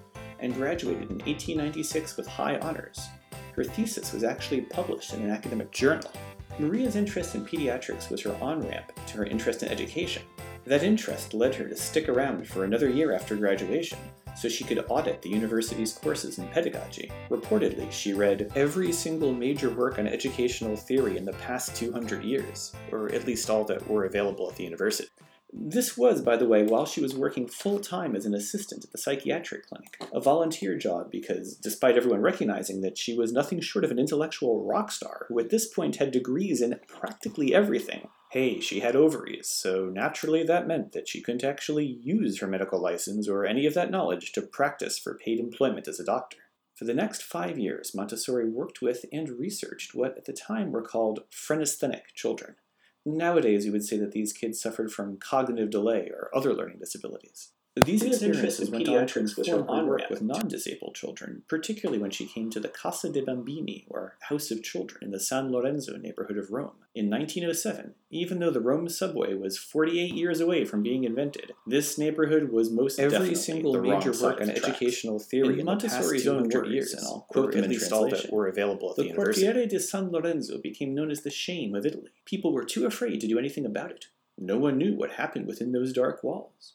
and 0.41 0.55
graduated 0.55 1.11
in 1.11 1.19
1896 1.19 2.17
with 2.17 2.27
high 2.27 2.59
honors. 2.59 3.09
Her 3.55 3.65
thesis 3.65 4.13
was 4.13 4.25
actually 4.25 4.63
published 4.63 5.15
in 5.15 5.23
an 5.23 5.31
academic 5.31 5.71
journal. 5.71 6.11
Maria's 6.59 6.97
interest 6.97 7.35
in 7.35 7.45
pediatrics 7.45 8.11
was 8.11 8.23
her 8.23 8.37
on 8.43 8.67
ramp 8.67 8.93
to 9.07 9.17
her 9.19 9.25
interest 9.25 9.63
in 9.63 9.71
education. 9.71 10.23
That 10.65 10.83
interest 10.83 11.35
led 11.35 11.55
her 11.57 11.69
to 11.69 11.77
stick 11.77 12.09
around 12.09 12.47
for 12.47 12.65
another 12.65 12.89
year 12.89 13.13
after 13.13 13.35
graduation, 13.35 13.99
so 14.37 14.49
she 14.49 14.65
could 14.65 14.85
audit 14.89 15.21
the 15.21 15.29
university's 15.29 15.93
courses 15.93 16.39
in 16.39 16.47
pedagogy. 16.49 17.11
Reportedly, 17.31 17.91
she 17.91 18.13
read 18.13 18.53
every 18.55 18.93
single 18.93 19.33
major 19.33 19.71
work 19.71 19.99
on 19.99 20.07
educational 20.07 20.77
theory 20.77 21.17
in 21.17 21.25
the 21.25 21.33
past 21.33 21.75
200 21.75 22.23
years, 22.23 22.73
or 22.91 23.11
at 23.13 23.27
least 23.27 23.51
all 23.51 23.65
that 23.65 23.87
were 23.89 24.05
available 24.05 24.49
at 24.49 24.57
the 24.57 24.65
university. 24.65 25.09
This 25.55 25.99
was, 25.99 26.23
by 26.23 26.39
the 26.39 26.49
way, 26.49 26.63
while 26.63 26.87
she 26.87 27.03
was 27.03 27.15
working 27.15 27.47
full 27.47 27.79
time 27.79 28.17
as 28.17 28.25
an 28.25 28.35
assistant 28.35 28.85
at 28.85 28.93
the 28.93 28.97
psychiatric 28.97 29.67
clinic, 29.67 30.03
a 30.11 30.19
volunteer 30.19 30.79
job 30.79 31.11
because, 31.11 31.57
despite 31.57 31.97
everyone 31.97 32.23
recognizing 32.23 32.81
that 32.81 32.97
she 32.97 33.15
was 33.15 33.33
nothing 33.33 33.61
short 33.61 33.85
of 33.85 33.91
an 33.91 33.99
intellectual 33.99 34.65
rock 34.65 34.91
star 34.91 35.27
who 35.29 35.39
at 35.39 35.51
this 35.51 35.67
point 35.67 35.97
had 35.97 36.11
degrees 36.11 36.63
in 36.63 36.81
practically 36.89 37.55
everything, 37.55 38.09
hey, 38.31 38.61
she 38.61 38.81
had 38.81 38.97
ovaries, 38.97 39.47
so 39.47 39.91
naturally 39.93 40.43
that 40.43 40.67
meant 40.67 40.93
that 40.93 41.07
she 41.07 41.21
couldn't 41.21 41.45
actually 41.45 41.85
use 41.87 42.41
her 42.41 42.47
medical 42.47 42.81
license 42.81 43.29
or 43.29 43.45
any 43.45 43.67
of 43.67 43.75
that 43.75 43.91
knowledge 43.91 44.33
to 44.33 44.41
practice 44.41 44.99
for 44.99 45.19
paid 45.19 45.39
employment 45.39 45.87
as 45.87 46.01
a 46.01 46.05
doctor. 46.05 46.39
For 46.75 46.87
the 46.87 46.95
next 46.95 47.23
five 47.23 47.59
years, 47.59 47.95
Montessori 47.95 48.49
worked 48.49 48.81
with 48.81 49.05
and 49.13 49.29
researched 49.29 49.95
what 49.95 50.17
at 50.17 50.25
the 50.25 50.33
time 50.33 50.73
were 50.73 50.81
called 50.81 51.25
phrenasthenic 51.31 52.15
children. 52.15 52.57
Nowadays, 53.05 53.67
you 53.67 53.73
would 53.73 53.85
say 53.85 53.97
that 53.99 54.13
these 54.13 54.33
kids 54.33 54.61
suffered 54.61 54.93
from 54.93 55.19
cognitive 55.19 55.71
delay 55.71 56.11
or 56.11 56.31
other 56.35 56.55
learning 56.55 56.79
disabilities. 56.79 57.51
These 57.75 58.03
experiences 58.03 58.71
went 58.71 58.87
on 58.87 59.07
to 59.07 59.21
inform 59.21 59.67
her 59.67 59.85
work 59.87 60.11
with 60.11 60.21
non-disabled 60.21 60.95
children, 60.95 61.43
particularly 61.49 61.99
when 61.99 62.11
she 62.11 62.27
came 62.27 62.51
to 62.51 62.61
the 62.61 62.69
Casa 62.69 63.09
dei 63.09 63.23
Bambini, 63.23 63.87
or 63.89 64.19
House 64.29 64.51
of 64.51 64.63
Children, 64.63 65.05
in 65.05 65.11
the 65.11 65.19
San 65.19 65.51
Lorenzo 65.51 65.97
neighborhood 65.97 66.37
of 66.37 66.51
Rome. 66.51 66.73
In 66.95 67.09
1907, 67.09 67.95
even 68.11 68.41
though 68.41 68.51
the 68.51 68.61
Rome 68.61 68.91
subway 68.91 69.33
was 69.33 69.57
48 69.57 70.13
years 70.13 70.39
away 70.39 70.67
from 70.67 70.83
being 70.83 71.05
invented, 71.05 71.53
this 71.67 71.97
neighborhood 71.97 72.53
was 72.53 72.71
most 72.71 72.99
every 72.99 73.35
single 73.35 73.81
major 73.81 74.13
work 74.21 74.43
on 74.43 74.51
educational 74.51 75.19
theory 75.19 75.61
in 75.61 75.65
Montessori's 75.65 76.29
own 76.29 76.51
words, 76.51 76.69
years, 76.69 76.93
and 76.93 77.07
I'll 77.07 77.27
quote 77.31 77.53
them 77.53 77.65
at 77.65 77.71
least 77.71 77.91
all 77.91 78.11
that 78.11 78.31
were 78.31 78.49
available 78.49 78.91
at 78.91 78.97
the, 78.97 79.05
the 79.05 79.09
university. 79.09 79.47
Quartiere 79.47 79.67
di 79.67 79.79
San 79.79 80.11
Lorenzo 80.11 80.59
became 80.59 80.95
known 80.95 81.11
as 81.11 81.23
the 81.23 81.31
shame 81.31 81.75
of 81.75 81.87
Italy. 81.87 82.11
People 82.27 82.53
were 82.53 82.65
too 82.65 82.85
afraid 82.85 83.23
to 83.23 83.27
do 83.27 83.39
anything 83.39 83.65
about 83.65 83.91
it. 83.91 84.09
No 84.37 84.59
one 84.59 84.77
knew 84.77 84.95
what 84.95 85.13
happened 85.13 85.47
within 85.47 85.73
those 85.73 85.95
dark 85.95 86.23
walls. 86.23 86.75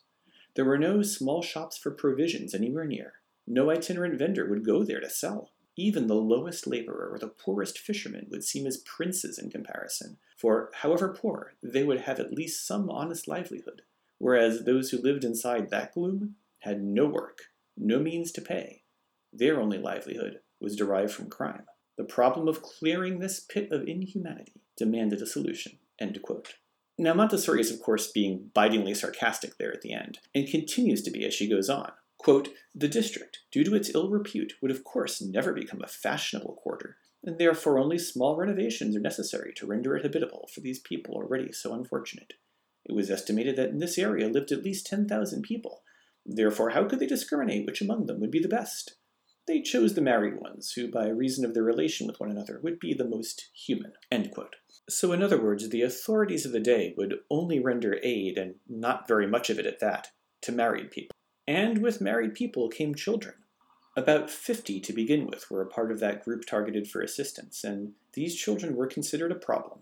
There 0.58 0.66
were 0.66 0.80
no 0.80 1.04
small 1.04 1.44
shops 1.44 1.78
for 1.78 1.92
provisions 1.92 2.56
anywhere 2.56 2.84
near. 2.84 3.14
No 3.46 3.70
itinerant 3.70 4.18
vendor 4.18 4.50
would 4.50 4.66
go 4.66 4.84
there 4.84 5.00
to 5.00 5.08
sell. 5.08 5.52
Even 5.76 6.08
the 6.08 6.16
lowest 6.16 6.66
laborer 6.66 7.12
or 7.12 7.20
the 7.20 7.28
poorest 7.28 7.78
fisherman 7.78 8.26
would 8.32 8.44
seem 8.44 8.66
as 8.66 8.78
princes 8.78 9.38
in 9.38 9.52
comparison, 9.52 10.18
for 10.36 10.72
however 10.74 11.16
poor, 11.16 11.54
they 11.62 11.84
would 11.84 12.02
have 12.02 12.20
at 12.20 12.34
least 12.34 12.66
some 12.66 12.90
honest 12.90 13.28
livelihood, 13.28 13.84
whereas 14.18 14.66
those 14.66 14.90
who 14.90 14.98
lived 14.98 15.24
inside 15.24 15.70
that 15.70 15.94
gloom 15.94 16.38
had 16.62 16.82
no 16.82 17.06
work, 17.06 17.38
no 17.78 18.00
means 18.00 18.32
to 18.32 18.42
pay. 18.42 18.82
Their 19.32 19.62
only 19.62 19.78
livelihood 19.78 20.40
was 20.60 20.76
derived 20.76 21.12
from 21.12 21.30
crime. 21.30 21.68
The 21.98 22.04
problem 22.04 22.48
of 22.48 22.64
clearing 22.64 23.20
this 23.20 23.40
pit 23.40 23.72
of 23.72 23.88
inhumanity 23.88 24.64
demanded 24.76 25.22
a 25.22 25.28
solution. 25.28 25.78
End 26.00 26.20
quote. 26.24 26.56
Now, 26.98 27.14
Montessori 27.14 27.62
is, 27.62 27.72
of 27.72 27.82
course, 27.82 28.12
being 28.12 28.50
bitingly 28.54 28.94
sarcastic 28.94 29.58
there 29.58 29.72
at 29.72 29.82
the 29.82 29.94
end, 29.94 30.20
and 30.34 30.48
continues 30.48 31.02
to 31.04 31.12
be 31.12 31.26
as 31.26 31.34
she 31.34 31.50
goes 31.50 31.70
on. 31.70 31.92
Quote, 32.18 32.50
the 32.74 32.88
district, 32.88 33.40
due 33.52 33.64
to 33.64 33.76
its 33.76 33.94
ill 33.94 34.10
repute, 34.10 34.54
would 34.62 34.72
of 34.72 34.84
course 34.84 35.22
never 35.22 35.54
become 35.54 35.82
a 35.84 35.88
fashionable 35.88 36.56
quarter, 36.56 36.98
and 37.24 37.38
therefore 37.38 37.78
only 37.78 38.00
small 38.00 38.36
renovations 38.36 38.96
are 38.96 39.00
necessary 39.00 39.54
to 39.56 39.68
render 39.68 39.96
it 39.96 40.04
habitable 40.04 40.50
for 40.52 40.62
these 40.62 40.80
people 40.80 41.14
already 41.14 41.52
so 41.52 41.74
unfortunate. 41.74 42.34
It 42.86 42.94
was 42.94 43.12
estimated 43.12 43.56
that 43.58 43.70
in 43.70 43.78
this 43.78 43.98
area 43.98 44.28
lived 44.28 44.52
at 44.52 44.64
least 44.64 44.88
10,000 44.88 45.44
people, 45.44 45.84
Therefore, 46.28 46.72
how 46.72 46.84
could 46.84 47.00
they 47.00 47.08
discriminate 47.08 47.66
which 47.66 47.82
among 47.82 48.06
them 48.06 48.20
would 48.20 48.32
be 48.32 48.42
the 48.42 48.50
best? 48.50 48.96
They 49.48 49.62
chose 49.62 49.94
the 49.94 50.02
married 50.02 50.42
ones, 50.42 50.74
who, 50.74 50.92
by 50.92 51.08
reason 51.08 51.46
of 51.46 51.54
their 51.54 51.64
relation 51.64 52.06
with 52.06 52.20
one 52.20 52.30
another, 52.30 52.60
would 52.62 52.80
be 52.80 52.94
the 52.94 53.08
most 53.08 53.50
human. 53.54 53.94
So, 54.90 55.14
in 55.14 55.24
other 55.24 55.42
words, 55.42 55.70
the 55.70 55.84
authorities 55.84 56.46
of 56.46 56.52
the 56.52 56.60
day 56.60 56.94
would 56.98 57.20
only 57.30 57.60
render 57.60 57.98
aid, 58.04 58.38
and 58.38 58.56
not 58.68 59.08
very 59.08 59.26
much 59.26 59.50
of 59.50 59.58
it 59.58 59.66
at 59.66 59.80
that, 59.80 60.10
to 60.42 60.52
married 60.52 60.92
people. 60.92 61.16
And 61.48 61.82
with 61.82 62.02
married 62.02 62.34
people 62.36 62.68
came 62.68 62.94
children. 62.94 63.36
About 63.96 64.30
50 64.30 64.82
to 64.82 64.94
begin 64.94 65.26
with 65.26 65.50
were 65.50 65.62
a 65.62 65.70
part 65.70 65.92
of 65.92 66.00
that 66.02 66.24
group 66.24 66.46
targeted 66.46 66.88
for 66.88 67.02
assistance, 67.02 67.64
and 67.64 67.94
these 68.14 68.36
children 68.36 68.76
were 68.76 68.86
considered 68.86 69.32
a 69.32 69.36
problem. 69.36 69.80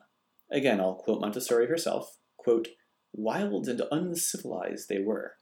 Again, 0.51 0.79
I'll 0.79 0.93
quote 0.93 1.21
Montessori 1.21 1.67
herself 1.67 2.17
quote, 2.37 2.67
Wild 3.13 3.67
and 3.67 3.81
uncivilized 3.91 4.89
they 4.89 4.99
were. 4.99 5.33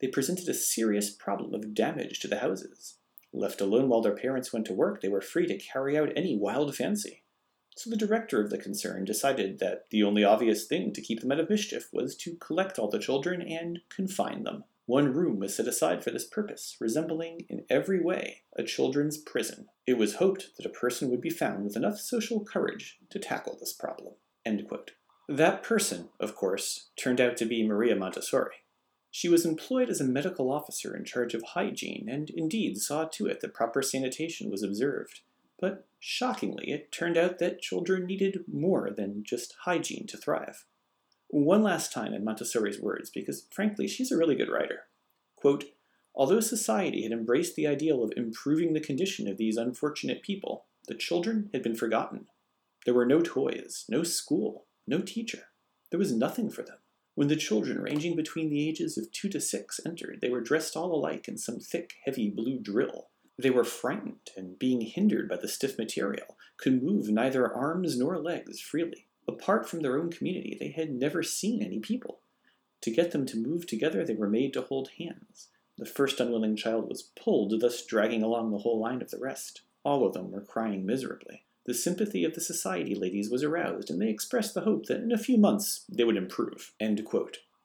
They 0.00 0.08
presented 0.08 0.48
a 0.48 0.54
serious 0.54 1.10
problem 1.10 1.54
of 1.54 1.74
damage 1.74 2.18
to 2.20 2.28
the 2.28 2.40
houses. 2.40 2.96
Left 3.38 3.60
alone 3.60 3.88
while 3.88 4.02
their 4.02 4.16
parents 4.16 4.52
went 4.52 4.66
to 4.66 4.74
work, 4.74 5.00
they 5.00 5.08
were 5.08 5.20
free 5.20 5.46
to 5.46 5.56
carry 5.56 5.96
out 5.96 6.10
any 6.16 6.36
wild 6.36 6.74
fancy. 6.74 7.22
So 7.76 7.88
the 7.88 7.96
director 7.96 8.42
of 8.42 8.50
the 8.50 8.58
concern 8.58 9.04
decided 9.04 9.60
that 9.60 9.84
the 9.90 10.02
only 10.02 10.24
obvious 10.24 10.66
thing 10.66 10.92
to 10.92 11.00
keep 11.00 11.20
them 11.20 11.30
out 11.30 11.38
of 11.38 11.48
mischief 11.48 11.88
was 11.92 12.16
to 12.16 12.34
collect 12.34 12.80
all 12.80 12.90
the 12.90 12.98
children 12.98 13.40
and 13.40 13.78
confine 13.90 14.42
them. 14.42 14.64
One 14.86 15.12
room 15.14 15.38
was 15.38 15.54
set 15.54 15.68
aside 15.68 16.02
for 16.02 16.10
this 16.10 16.26
purpose, 16.26 16.76
resembling 16.80 17.42
in 17.48 17.64
every 17.70 18.00
way 18.02 18.42
a 18.56 18.64
children's 18.64 19.18
prison. 19.18 19.66
It 19.86 19.98
was 19.98 20.16
hoped 20.16 20.56
that 20.56 20.66
a 20.66 20.70
person 20.70 21.08
would 21.08 21.20
be 21.20 21.30
found 21.30 21.62
with 21.62 21.76
enough 21.76 22.00
social 22.00 22.44
courage 22.44 22.98
to 23.10 23.20
tackle 23.20 23.56
this 23.60 23.72
problem. 23.72 24.14
That 25.28 25.62
person, 25.62 26.08
of 26.18 26.34
course, 26.34 26.88
turned 26.96 27.20
out 27.20 27.36
to 27.36 27.44
be 27.44 27.64
Maria 27.64 27.94
Montessori. 27.94 28.64
She 29.10 29.28
was 29.28 29.46
employed 29.46 29.88
as 29.88 30.00
a 30.00 30.04
medical 30.04 30.50
officer 30.50 30.96
in 30.96 31.04
charge 31.04 31.34
of 31.34 31.42
hygiene, 31.42 32.08
and 32.08 32.30
indeed 32.30 32.78
saw 32.78 33.04
to 33.04 33.26
it 33.26 33.40
that 33.40 33.54
proper 33.54 33.82
sanitation 33.82 34.50
was 34.50 34.62
observed. 34.62 35.20
But 35.58 35.86
shockingly, 35.98 36.70
it 36.70 36.92
turned 36.92 37.16
out 37.16 37.38
that 37.38 37.60
children 37.60 38.06
needed 38.06 38.44
more 38.46 38.90
than 38.90 39.24
just 39.24 39.54
hygiene 39.64 40.06
to 40.08 40.16
thrive. 40.16 40.66
One 41.28 41.62
last 41.62 41.92
time 41.92 42.14
in 42.14 42.24
Montessori's 42.24 42.80
words, 42.80 43.10
because 43.10 43.46
frankly, 43.50 43.88
she's 43.88 44.12
a 44.12 44.16
really 44.16 44.34
good 44.36 44.50
writer. 44.50 44.84
Quote, 45.36 45.64
Although 46.14 46.40
society 46.40 47.02
had 47.02 47.12
embraced 47.12 47.54
the 47.54 47.66
ideal 47.66 48.02
of 48.02 48.12
improving 48.16 48.72
the 48.72 48.80
condition 48.80 49.28
of 49.28 49.36
these 49.36 49.56
unfortunate 49.56 50.22
people, 50.22 50.64
the 50.88 50.94
children 50.94 51.48
had 51.52 51.62
been 51.62 51.76
forgotten. 51.76 52.26
There 52.84 52.94
were 52.94 53.06
no 53.06 53.20
toys, 53.20 53.84
no 53.88 54.02
school, 54.02 54.64
no 54.86 55.00
teacher. 55.00 55.50
There 55.90 55.98
was 55.98 56.12
nothing 56.12 56.50
for 56.50 56.62
them. 56.62 56.78
When 57.18 57.26
the 57.26 57.34
children, 57.34 57.80
ranging 57.80 58.14
between 58.14 58.48
the 58.48 58.68
ages 58.68 58.96
of 58.96 59.10
two 59.10 59.28
to 59.30 59.40
six, 59.40 59.80
entered, 59.84 60.20
they 60.22 60.28
were 60.28 60.40
dressed 60.40 60.76
all 60.76 60.94
alike 60.94 61.26
in 61.26 61.36
some 61.36 61.58
thick, 61.58 61.94
heavy 62.04 62.30
blue 62.30 62.60
drill. 62.60 63.08
They 63.36 63.50
were 63.50 63.64
frightened, 63.64 64.30
and 64.36 64.56
being 64.56 64.82
hindered 64.82 65.28
by 65.28 65.38
the 65.38 65.48
stiff 65.48 65.76
material, 65.76 66.36
could 66.58 66.80
move 66.80 67.08
neither 67.08 67.52
arms 67.52 67.98
nor 67.98 68.20
legs 68.20 68.60
freely. 68.60 69.08
Apart 69.26 69.68
from 69.68 69.80
their 69.80 69.98
own 69.98 70.12
community, 70.12 70.56
they 70.60 70.70
had 70.70 70.92
never 70.92 71.24
seen 71.24 71.60
any 71.60 71.80
people. 71.80 72.20
To 72.82 72.92
get 72.92 73.10
them 73.10 73.26
to 73.26 73.36
move 73.36 73.66
together, 73.66 74.04
they 74.04 74.14
were 74.14 74.30
made 74.30 74.52
to 74.52 74.62
hold 74.62 74.90
hands. 74.96 75.48
The 75.76 75.86
first 75.86 76.20
unwilling 76.20 76.54
child 76.54 76.88
was 76.88 77.10
pulled, 77.20 77.52
thus 77.60 77.84
dragging 77.84 78.22
along 78.22 78.52
the 78.52 78.58
whole 78.58 78.78
line 78.78 79.02
of 79.02 79.10
the 79.10 79.18
rest. 79.18 79.62
All 79.82 80.06
of 80.06 80.12
them 80.12 80.30
were 80.30 80.40
crying 80.40 80.86
miserably. 80.86 81.42
The 81.68 81.74
sympathy 81.74 82.24
of 82.24 82.32
the 82.32 82.40
society 82.40 82.94
ladies 82.94 83.28
was 83.28 83.42
aroused, 83.42 83.90
and 83.90 84.00
they 84.00 84.08
expressed 84.08 84.54
the 84.54 84.62
hope 84.62 84.86
that 84.86 85.02
in 85.02 85.12
a 85.12 85.18
few 85.18 85.36
months 85.36 85.84
they 85.86 86.02
would 86.02 86.16
improve. 86.16 86.72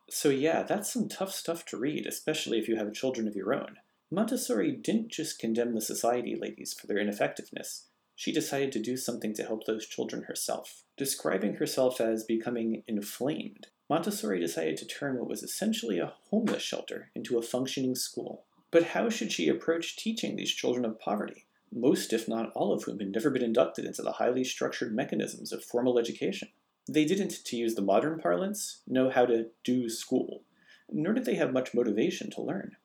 So, 0.10 0.28
yeah, 0.28 0.64
that's 0.64 0.92
some 0.92 1.08
tough 1.08 1.32
stuff 1.32 1.64
to 1.68 1.78
read, 1.78 2.06
especially 2.06 2.60
if 2.60 2.68
you 2.68 2.76
have 2.76 2.92
children 2.92 3.30
of 3.30 3.36
your 3.38 3.54
own. 3.54 3.78
Montessori 4.12 4.74
didn't 4.74 5.08
just 5.08 5.40
condemn 5.40 5.74
the 5.74 5.80
society 5.80 6.36
ladies 6.36 6.74
for 6.74 6.86
their 6.86 6.98
ineffectiveness, 6.98 7.86
she 8.14 8.34
decided 8.34 8.74
to 8.74 8.82
do 8.82 8.98
something 8.98 9.34
to 9.36 9.46
help 9.46 9.66
those 9.66 9.88
children 9.88 10.24
herself. 10.24 10.84
Describing 10.98 11.56
herself 11.56 12.02
as 12.02 12.26
becoming 12.26 12.84
inflamed, 12.90 13.68
Montessori 13.90 14.42
decided 14.42 14.76
to 14.80 14.86
turn 14.86 15.18
what 15.18 15.30
was 15.30 15.44
essentially 15.44 16.00
a 16.00 16.14
homeless 16.30 16.62
shelter 16.62 17.10
into 17.16 17.38
a 17.38 17.42
functioning 17.42 17.96
school. 17.96 18.44
But 18.70 18.88
how 18.88 19.10
should 19.10 19.32
she 19.32 19.48
approach 19.48 19.96
teaching 19.96 20.36
these 20.36 20.52
children 20.52 20.84
of 20.84 21.00
poverty, 21.00 21.46
most, 21.76 22.14
if 22.14 22.28
not 22.28 22.52
all 22.56 22.74
of 22.74 22.84
whom, 22.84 23.00
had 23.00 23.12
never 23.12 23.30
been 23.30 23.44
inducted 23.44 23.86
into 23.86 24.02
the 24.02 24.14
highly 24.14 24.44
structured 24.44 24.96
mechanisms 24.96 25.52
of 25.52 25.64
formal 25.64 26.00
education? 26.00 26.50
They 26.90 27.06
didn't, 27.06 27.46
to 27.46 27.56
use 27.56 27.76
the 27.76 27.82
modern 27.82 28.20
parlance, 28.20 28.82
know 28.88 29.10
how 29.10 29.26
to 29.26 29.48
do 29.64 29.90
school, 29.90 30.44
nor 30.90 31.14
did 31.14 31.26
they 31.26 31.36
have 31.36 31.54
much 31.54 31.74
motivation 31.74 32.30
to 32.32 32.42
learn. 32.42 32.76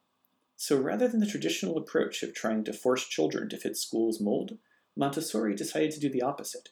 So 0.56 0.76
rather 0.76 1.08
than 1.08 1.20
the 1.20 1.26
traditional 1.26 1.76
approach 1.76 2.22
of 2.22 2.34
trying 2.34 2.64
to 2.64 2.72
force 2.72 3.06
children 3.06 3.48
to 3.48 3.56
fit 3.56 3.76
school's 3.76 4.20
mold, 4.20 4.58
Montessori 4.96 5.54
decided 5.54 5.92
to 5.92 6.00
do 6.00 6.08
the 6.08 6.22
opposite. 6.22 6.70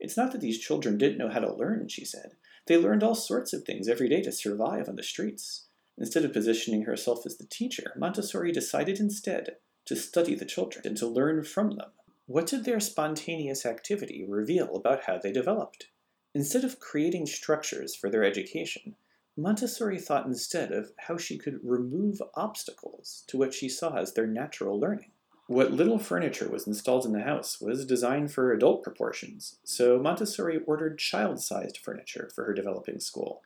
It's 0.00 0.16
not 0.16 0.32
that 0.32 0.40
these 0.40 0.58
children 0.58 0.98
didn't 0.98 1.18
know 1.18 1.28
how 1.28 1.40
to 1.40 1.54
learn, 1.54 1.88
she 1.88 2.04
said. 2.04 2.32
They 2.66 2.76
learned 2.76 3.02
all 3.02 3.14
sorts 3.14 3.52
of 3.52 3.64
things 3.64 3.88
every 3.88 4.08
day 4.08 4.22
to 4.22 4.32
survive 4.32 4.88
on 4.88 4.96
the 4.96 5.02
streets. 5.02 5.66
Instead 5.98 6.24
of 6.24 6.32
positioning 6.32 6.84
herself 6.84 7.26
as 7.26 7.36
the 7.36 7.46
teacher, 7.46 7.92
Montessori 7.96 8.52
decided 8.52 8.98
instead 8.98 9.56
to 9.90 9.96
study 9.96 10.36
the 10.36 10.44
children 10.44 10.86
and 10.86 10.96
to 10.96 11.04
learn 11.04 11.42
from 11.42 11.70
them. 11.70 11.90
What 12.26 12.46
did 12.46 12.64
their 12.64 12.78
spontaneous 12.78 13.66
activity 13.66 14.24
reveal 14.24 14.76
about 14.76 15.02
how 15.06 15.18
they 15.18 15.32
developed? 15.32 15.88
Instead 16.32 16.62
of 16.62 16.78
creating 16.78 17.26
structures 17.26 17.96
for 17.96 18.08
their 18.08 18.22
education, 18.22 18.94
Montessori 19.36 19.98
thought 19.98 20.26
instead 20.26 20.70
of 20.70 20.92
how 20.96 21.16
she 21.16 21.36
could 21.36 21.58
remove 21.64 22.22
obstacles 22.36 23.24
to 23.26 23.36
what 23.36 23.52
she 23.52 23.68
saw 23.68 23.96
as 23.96 24.12
their 24.12 24.28
natural 24.28 24.78
learning. 24.78 25.10
What 25.48 25.72
little 25.72 25.98
furniture 25.98 26.48
was 26.48 26.68
installed 26.68 27.04
in 27.04 27.10
the 27.10 27.24
house 27.24 27.60
was 27.60 27.84
designed 27.84 28.30
for 28.30 28.52
adult 28.52 28.84
proportions, 28.84 29.56
so 29.64 29.98
Montessori 29.98 30.60
ordered 30.68 31.00
child 31.00 31.42
sized 31.42 31.78
furniture 31.78 32.30
for 32.32 32.44
her 32.44 32.54
developing 32.54 33.00
school. 33.00 33.42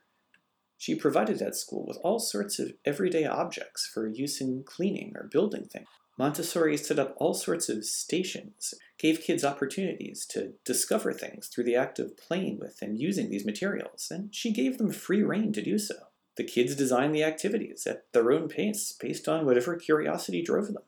She 0.77 0.93
provided 0.93 1.39
that 1.39 1.55
school 1.55 1.87
with 1.87 1.97
all 2.03 2.19
sorts 2.19 2.59
of 2.59 2.73
everyday 2.85 3.25
objects 3.25 3.89
for 3.91 4.07
use 4.07 4.39
in 4.39 4.63
cleaning 4.63 5.13
or 5.15 5.23
building 5.23 5.63
things. 5.63 5.87
Montessori 6.17 6.77
set 6.77 6.99
up 6.99 7.15
all 7.17 7.33
sorts 7.33 7.67
of 7.67 7.85
stations, 7.85 8.73
gave 8.97 9.21
kids 9.21 9.43
opportunities 9.43 10.25
to 10.27 10.53
discover 10.63 11.11
things 11.11 11.47
through 11.47 11.65
the 11.65 11.75
act 11.75 11.99
of 11.99 12.17
playing 12.17 12.59
with 12.59 12.81
and 12.81 12.99
using 12.99 13.29
these 13.29 13.45
materials, 13.45 14.07
and 14.09 14.33
she 14.33 14.53
gave 14.53 14.77
them 14.77 14.91
free 14.91 15.23
rein 15.23 15.51
to 15.53 15.61
do 15.61 15.77
so. 15.77 15.95
The 16.37 16.43
kids 16.43 16.75
designed 16.75 17.13
the 17.13 17.23
activities 17.23 17.85
at 17.85 18.11
their 18.13 18.31
own 18.31 18.47
pace 18.47 18.93
based 18.93 19.27
on 19.27 19.45
whatever 19.45 19.75
curiosity 19.75 20.41
drove 20.41 20.67
them 20.67 20.83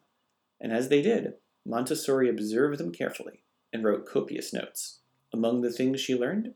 and 0.59 0.71
as 0.71 0.89
they 0.89 1.01
did, 1.01 1.33
Montessori 1.65 2.29
observed 2.29 2.79
them 2.79 2.91
carefully 2.91 3.43
and 3.71 3.83
wrote 3.83 4.07
copious 4.07 4.53
notes. 4.53 4.99
Among 5.33 5.61
the 5.61 5.71
things 5.71 5.99
she 5.99 6.15
learned, 6.15 6.53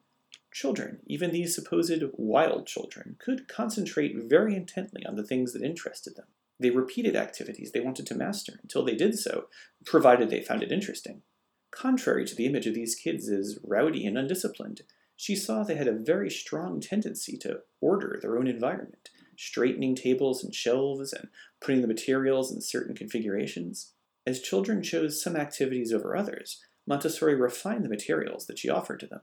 children, 0.52 1.00
even 1.06 1.32
these 1.32 1.54
supposed 1.54 2.02
wild 2.14 2.68
children, 2.68 3.18
could 3.20 3.48
concentrate 3.48 4.16
very 4.16 4.56
intently 4.56 5.06
on 5.06 5.16
the 5.16 5.24
things 5.26 5.54
that 5.54 5.62
interested 5.62 6.16
them. 6.16 6.28
They 6.62 6.70
repeated 6.70 7.16
activities 7.16 7.72
they 7.72 7.80
wanted 7.80 8.06
to 8.08 8.16
master 8.16 8.60
until 8.62 8.86
they 8.86 8.96
did 8.96 9.18
so, 9.18 9.46
provided 9.86 10.30
they 10.30 10.42
found 10.42 10.62
it 10.62 10.72
interesting. 10.72 11.24
Contrary 11.72 12.26
to 12.26 12.36
the 12.36 12.46
image 12.46 12.68
of 12.68 12.76
these 12.76 12.96
kids 12.96 13.30
as 13.30 13.58
rowdy 13.64 14.06
and 14.06 14.18
undisciplined, 14.18 14.82
she 15.16 15.36
saw 15.36 15.64
they 15.64 15.76
had 15.76 15.88
a 15.88 15.94
very 15.94 16.30
strong 16.30 16.80
tendency 16.80 17.38
to 17.38 17.62
order 17.80 18.20
their 18.22 18.38
own 18.38 18.48
environment 18.48 19.10
straightening 19.38 19.96
tables 19.96 20.44
and 20.44 20.54
shelves 20.54 21.12
and 21.12 21.28
putting 21.60 21.82
the 21.82 21.88
materials 21.88 22.52
in 22.52 22.62
certain 22.62 22.96
configurations. 22.96 23.94
As 24.28 24.40
children 24.40 24.84
chose 24.84 25.22
some 25.22 25.36
activities 25.36 25.92
over 25.92 26.16
others, 26.16 26.62
Montessori 26.86 27.34
refined 27.34 27.84
the 27.84 27.90
materials 27.90 28.46
that 28.46 28.60
she 28.60 28.70
offered 28.70 29.00
to 29.00 29.08
them. 29.08 29.22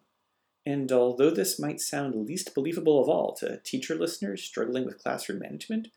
And 0.66 0.90
although 0.90 1.30
this 1.30 1.60
might 1.60 1.80
sound 1.80 2.26
least 2.26 2.52
believable 2.52 3.00
of 3.00 3.08
all 3.08 3.32
to 3.36 3.60
teacher 3.60 3.94
listeners 3.94 4.42
struggling 4.42 4.84
with 4.84 4.98
classroom 4.98 5.38
management, 5.38 5.88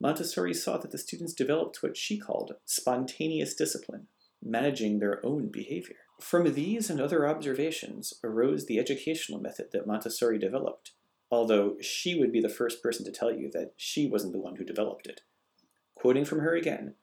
Montessori 0.00 0.54
saw 0.54 0.76
that 0.78 0.90
the 0.90 0.98
students 0.98 1.34
developed 1.34 1.82
what 1.82 1.96
she 1.96 2.18
called 2.18 2.52
spontaneous 2.64 3.54
discipline, 3.54 4.06
managing 4.42 4.98
their 4.98 5.24
own 5.26 5.48
behavior. 5.48 5.96
From 6.20 6.52
these 6.52 6.90
and 6.90 7.00
other 7.00 7.26
observations 7.26 8.14
arose 8.22 8.66
the 8.66 8.78
educational 8.78 9.40
method 9.40 9.66
that 9.72 9.86
Montessori 9.86 10.38
developed, 10.38 10.92
although 11.30 11.76
she 11.80 12.18
would 12.18 12.32
be 12.32 12.40
the 12.40 12.48
first 12.48 12.82
person 12.82 13.04
to 13.04 13.12
tell 13.12 13.32
you 13.32 13.50
that 13.52 13.72
she 13.76 14.08
wasn't 14.08 14.32
the 14.32 14.40
one 14.40 14.56
who 14.56 14.64
developed 14.64 15.06
it. 15.06 15.22
Quoting 15.94 16.24
from 16.24 16.40
her 16.40 16.54
again, 16.54 16.94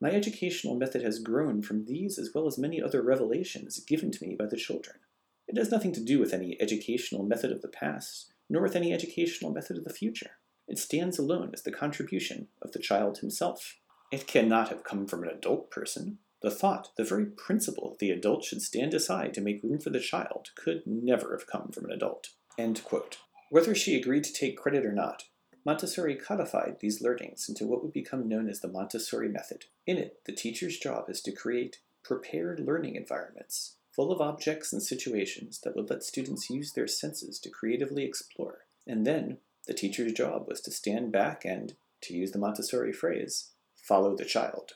my 0.00 0.10
educational 0.10 0.74
method 0.76 1.02
has 1.02 1.18
grown 1.18 1.62
from 1.62 1.86
these 1.86 2.18
as 2.18 2.30
well 2.34 2.46
as 2.46 2.58
many 2.58 2.82
other 2.82 3.00
revelations 3.00 3.80
given 3.80 4.10
to 4.10 4.26
me 4.26 4.36
by 4.38 4.46
the 4.46 4.56
children. 4.56 4.96
It 5.46 5.56
has 5.56 5.70
nothing 5.70 5.92
to 5.92 6.04
do 6.04 6.18
with 6.18 6.34
any 6.34 6.60
educational 6.60 7.22
method 7.22 7.52
of 7.52 7.62
the 7.62 7.68
past, 7.68 8.32
nor 8.50 8.62
with 8.62 8.76
any 8.76 8.92
educational 8.92 9.52
method 9.52 9.78
of 9.78 9.84
the 9.84 9.92
future. 9.92 10.32
It 10.66 10.78
stands 10.78 11.18
alone 11.18 11.50
as 11.52 11.62
the 11.62 11.72
contribution 11.72 12.48
of 12.62 12.72
the 12.72 12.78
child 12.78 13.18
himself. 13.18 13.76
It 14.10 14.26
cannot 14.26 14.68
have 14.68 14.84
come 14.84 15.06
from 15.06 15.22
an 15.22 15.30
adult 15.30 15.70
person. 15.70 16.18
The 16.42 16.50
thought, 16.50 16.90
the 16.96 17.04
very 17.04 17.26
principle 17.26 17.90
that 17.90 17.98
the 17.98 18.10
adult 18.10 18.44
should 18.44 18.62
stand 18.62 18.94
aside 18.94 19.34
to 19.34 19.40
make 19.40 19.62
room 19.62 19.78
for 19.78 19.90
the 19.90 20.00
child, 20.00 20.50
could 20.56 20.82
never 20.86 21.36
have 21.36 21.46
come 21.46 21.70
from 21.72 21.86
an 21.86 21.90
adult. 21.90 22.30
Whether 23.50 23.74
she 23.74 23.96
agreed 23.96 24.24
to 24.24 24.32
take 24.32 24.56
credit 24.56 24.84
or 24.84 24.92
not, 24.92 25.24
Montessori 25.64 26.16
codified 26.16 26.80
these 26.80 27.00
learnings 27.00 27.48
into 27.48 27.66
what 27.66 27.82
would 27.82 27.92
become 27.92 28.28
known 28.28 28.48
as 28.48 28.60
the 28.60 28.68
Montessori 28.68 29.28
method. 29.28 29.64
In 29.86 29.96
it, 29.96 30.20
the 30.26 30.32
teacher's 30.32 30.78
job 30.78 31.08
is 31.08 31.22
to 31.22 31.32
create 31.32 31.78
prepared 32.02 32.60
learning 32.60 32.96
environments 32.96 33.76
full 33.94 34.10
of 34.10 34.20
objects 34.20 34.72
and 34.72 34.82
situations 34.82 35.60
that 35.60 35.76
would 35.76 35.88
let 35.88 36.02
students 36.02 36.50
use 36.50 36.72
their 36.72 36.88
senses 36.88 37.38
to 37.38 37.48
creatively 37.48 38.04
explore. 38.04 38.66
And 38.86 39.06
then, 39.06 39.38
the 39.66 39.74
teacher's 39.74 40.12
job 40.12 40.46
was 40.46 40.60
to 40.62 40.70
stand 40.70 41.12
back 41.12 41.44
and, 41.44 41.74
to 42.02 42.14
use 42.14 42.32
the 42.32 42.38
Montessori 42.38 42.92
phrase, 42.92 43.50
follow 43.76 44.16
the 44.16 44.24
child. 44.24 44.72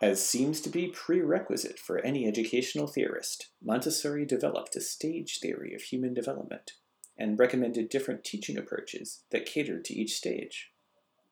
As 0.00 0.24
seems 0.24 0.60
to 0.62 0.68
be 0.68 0.88
prerequisite 0.88 1.78
for 1.78 2.00
any 2.00 2.26
educational 2.26 2.88
theorist, 2.88 3.50
Montessori 3.62 4.26
developed 4.26 4.74
a 4.74 4.80
stage 4.80 5.38
theory 5.38 5.74
of 5.74 5.82
human 5.82 6.12
development 6.12 6.72
and 7.16 7.38
recommended 7.38 7.88
different 7.88 8.24
teaching 8.24 8.58
approaches 8.58 9.22
that 9.30 9.46
catered 9.46 9.84
to 9.84 9.94
each 9.94 10.14
stage. 10.14 10.72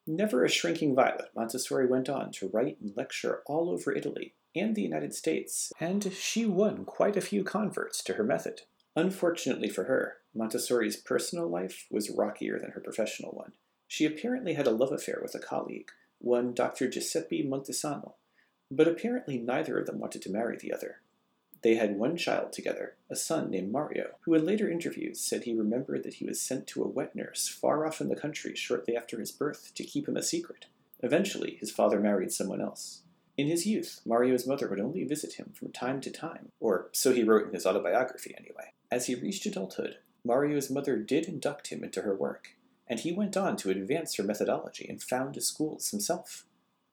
Never 0.06 0.44
a 0.44 0.48
shrinking 0.48 0.94
violet, 0.94 1.30
Montessori 1.34 1.86
went 1.86 2.08
on 2.08 2.30
to 2.32 2.48
write 2.52 2.78
and 2.80 2.96
lecture 2.96 3.42
all 3.46 3.70
over 3.70 3.92
Italy 3.92 4.34
and 4.54 4.76
the 4.76 4.82
United 4.82 5.14
States, 5.14 5.72
and 5.80 6.12
she 6.12 6.46
won 6.46 6.84
quite 6.84 7.16
a 7.16 7.20
few 7.20 7.42
converts 7.42 8.02
to 8.04 8.14
her 8.14 8.24
method. 8.24 8.62
Unfortunately 8.96 9.68
for 9.68 9.84
her, 9.84 10.18
Montessori's 10.34 10.96
personal 10.96 11.48
life 11.48 11.86
was 11.90 12.10
rockier 12.10 12.58
than 12.58 12.70
her 12.72 12.80
professional 12.80 13.32
one. 13.32 13.52
She 13.88 14.04
apparently 14.04 14.54
had 14.54 14.66
a 14.66 14.72
love 14.72 14.92
affair 14.92 15.18
with 15.20 15.34
a 15.34 15.40
colleague, 15.40 15.90
one 16.18 16.54
Dr. 16.54 16.88
Giuseppe 16.88 17.42
Montesano, 17.42 18.14
but 18.70 18.86
apparently 18.86 19.38
neither 19.38 19.78
of 19.78 19.86
them 19.86 19.98
wanted 19.98 20.22
to 20.22 20.30
marry 20.30 20.56
the 20.56 20.72
other. 20.72 21.00
They 21.62 21.74
had 21.74 21.98
one 21.98 22.16
child 22.16 22.52
together, 22.52 22.96
a 23.10 23.16
son 23.16 23.50
named 23.50 23.70
Mario, 23.70 24.12
who 24.22 24.34
in 24.34 24.46
later 24.46 24.70
interviews 24.70 25.20
said 25.20 25.44
he 25.44 25.54
remembered 25.54 26.04
that 26.04 26.14
he 26.14 26.24
was 26.24 26.40
sent 26.40 26.66
to 26.68 26.82
a 26.82 26.88
wet 26.88 27.14
nurse 27.14 27.48
far 27.48 27.86
off 27.86 28.00
in 28.00 28.08
the 28.08 28.16
country 28.16 28.54
shortly 28.54 28.96
after 28.96 29.18
his 29.18 29.32
birth 29.32 29.72
to 29.74 29.84
keep 29.84 30.08
him 30.08 30.16
a 30.16 30.22
secret. 30.22 30.66
Eventually, 31.00 31.56
his 31.56 31.70
father 31.70 32.00
married 32.00 32.32
someone 32.32 32.60
else. 32.60 33.02
In 33.36 33.46
his 33.46 33.66
youth, 33.66 34.00
Mario's 34.06 34.46
mother 34.46 34.68
would 34.68 34.80
only 34.80 35.04
visit 35.04 35.34
him 35.34 35.52
from 35.54 35.72
time 35.72 36.00
to 36.02 36.10
time, 36.10 36.52
or 36.60 36.88
so 36.92 37.12
he 37.12 37.24
wrote 37.24 37.46
in 37.46 37.54
his 37.54 37.66
autobiography 37.66 38.34
anyway. 38.38 38.72
As 38.90 39.06
he 39.06 39.14
reached 39.14 39.46
adulthood, 39.46 39.98
Mario's 40.24 40.70
mother 40.70 40.96
did 40.96 41.26
induct 41.26 41.68
him 41.68 41.82
into 41.82 42.02
her 42.02 42.14
work, 42.14 42.56
and 42.86 43.00
he 43.00 43.12
went 43.12 43.36
on 43.36 43.56
to 43.56 43.70
advance 43.70 44.16
her 44.16 44.22
methodology 44.22 44.86
and 44.88 45.02
found 45.02 45.40
schools 45.42 45.90
himself. 45.90 46.44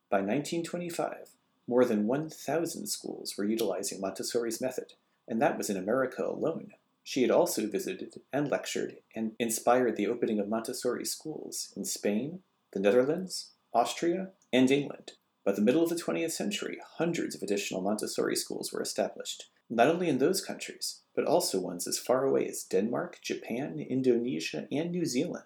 By 0.09 0.17
1925, 0.17 1.31
more 1.67 1.83
than 1.83 2.07
1,000 2.07 2.87
schools 2.87 3.35
were 3.37 3.43
utilizing 3.43 3.99
Montessori's 3.99 4.61
method, 4.61 4.93
and 5.27 5.41
that 5.41 5.57
was 5.57 5.69
in 5.69 5.77
America 5.77 6.25
alone. 6.25 6.71
She 7.03 7.21
had 7.21 7.31
also 7.31 7.67
visited 7.67 8.21
and 8.31 8.49
lectured 8.49 8.97
and 9.15 9.33
inspired 9.39 9.95
the 9.95 10.07
opening 10.07 10.39
of 10.39 10.47
Montessori 10.47 11.05
schools 11.05 11.73
in 11.75 11.85
Spain, 11.85 12.39
the 12.73 12.79
Netherlands, 12.79 13.51
Austria, 13.73 14.29
and 14.51 14.69
England. 14.69 15.13
By 15.45 15.53
the 15.53 15.61
middle 15.61 15.83
of 15.83 15.89
the 15.89 15.95
20th 15.95 16.31
century, 16.31 16.79
hundreds 16.97 17.33
of 17.33 17.41
additional 17.41 17.81
Montessori 17.81 18.35
schools 18.35 18.73
were 18.73 18.81
established, 18.81 19.49
not 19.69 19.87
only 19.87 20.09
in 20.09 20.17
those 20.17 20.43
countries, 20.43 20.99
but 21.17 21.25
also 21.25 21.59
ones 21.59 21.87
as 21.87 21.97
far 21.97 22.25
away 22.25 22.47
as 22.47 22.63
Denmark, 22.63 23.17
Japan, 23.23 23.79
Indonesia, 23.79 24.67
and 24.71 24.91
New 24.91 25.03
Zealand. 25.03 25.45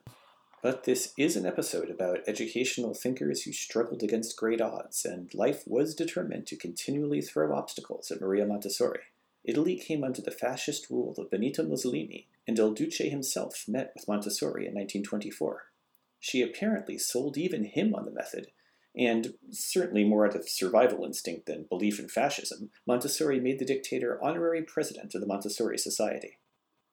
But 0.61 0.83
this 0.83 1.13
is 1.17 1.37
an 1.37 1.45
episode 1.45 1.89
about 1.89 2.27
educational 2.27 2.93
thinkers 2.93 3.43
who 3.43 3.53
struggled 3.53 4.03
against 4.03 4.35
great 4.35 4.59
odds, 4.59 5.05
and 5.05 5.33
life 5.33 5.63
was 5.65 5.95
determined 5.95 6.45
to 6.47 6.57
continually 6.57 7.21
throw 7.21 7.55
obstacles 7.55 8.11
at 8.11 8.19
Maria 8.19 8.45
Montessori. 8.45 8.99
Italy 9.45 9.77
came 9.77 10.03
under 10.03 10.21
the 10.21 10.29
fascist 10.29 10.89
rule 10.89 11.15
of 11.17 11.31
Benito 11.31 11.63
Mussolini, 11.63 12.27
and 12.45 12.59
Il 12.59 12.73
Duce 12.73 12.97
himself 12.97 13.63
met 13.65 13.93
with 13.95 14.09
Montessori 14.09 14.67
in 14.67 14.73
1924. 14.73 15.63
She 16.19 16.41
apparently 16.41 16.97
sold 16.97 17.37
even 17.37 17.63
him 17.63 17.95
on 17.95 18.03
the 18.03 18.11
method, 18.11 18.47
and 18.95 19.33
certainly 19.51 20.03
more 20.03 20.27
out 20.27 20.35
of 20.35 20.49
survival 20.49 21.05
instinct 21.05 21.45
than 21.45 21.67
belief 21.69 21.99
in 21.99 22.09
fascism, 22.09 22.71
Montessori 22.85 23.39
made 23.39 23.59
the 23.59 23.65
dictator 23.65 24.19
honorary 24.21 24.63
president 24.63 25.15
of 25.15 25.21
the 25.21 25.27
Montessori 25.27 25.77
Society. 25.77 26.39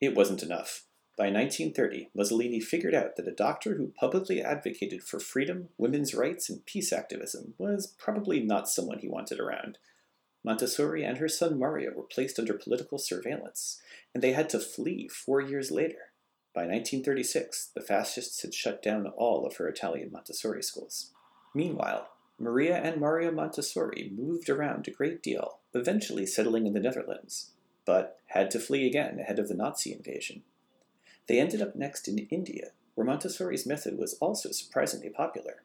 It 0.00 0.14
wasn't 0.14 0.42
enough. 0.42 0.84
By 1.16 1.24
1930, 1.24 2.10
Mussolini 2.14 2.60
figured 2.60 2.94
out 2.94 3.16
that 3.16 3.26
a 3.26 3.32
doctor 3.32 3.74
who 3.74 3.92
publicly 3.98 4.40
advocated 4.40 5.02
for 5.02 5.18
freedom, 5.18 5.70
women's 5.76 6.14
rights, 6.14 6.48
and 6.48 6.64
peace 6.64 6.92
activism 6.92 7.54
was 7.58 7.88
probably 7.98 8.38
not 8.40 8.68
someone 8.68 9.00
he 9.00 9.08
wanted 9.08 9.40
around. 9.40 9.78
Montessori 10.44 11.02
and 11.02 11.18
her 11.18 11.28
son 11.28 11.58
Mario 11.58 11.92
were 11.92 12.04
placed 12.04 12.38
under 12.38 12.54
political 12.54 12.98
surveillance, 12.98 13.82
and 14.14 14.22
they 14.22 14.32
had 14.32 14.48
to 14.50 14.60
flee 14.60 15.08
four 15.08 15.40
years 15.40 15.72
later. 15.72 16.12
By 16.54 16.62
1936, 16.62 17.72
the 17.74 17.80
fascists 17.80 18.42
had 18.42 18.54
shut 18.54 18.80
down 18.80 19.08
all 19.08 19.44
of 19.44 19.56
her 19.56 19.66
Italian 19.66 20.12
Montessori 20.12 20.62
schools. 20.62 21.12
Meanwhile, 21.58 22.08
Maria 22.38 22.76
and 22.76 23.00
Mario 23.00 23.32
Montessori 23.32 24.12
moved 24.16 24.48
around 24.48 24.86
a 24.86 24.92
great 24.92 25.24
deal, 25.24 25.58
eventually 25.74 26.24
settling 26.24 26.68
in 26.68 26.72
the 26.72 26.78
Netherlands, 26.78 27.50
but 27.84 28.20
had 28.26 28.48
to 28.52 28.60
flee 28.60 28.86
again 28.86 29.18
ahead 29.18 29.40
of 29.40 29.48
the 29.48 29.56
Nazi 29.56 29.92
invasion. 29.92 30.44
They 31.26 31.40
ended 31.40 31.60
up 31.60 31.74
next 31.74 32.06
in 32.06 32.16
India, 32.16 32.68
where 32.94 33.04
Montessori's 33.04 33.66
method 33.66 33.98
was 33.98 34.14
also 34.20 34.52
surprisingly 34.52 35.10
popular. 35.10 35.64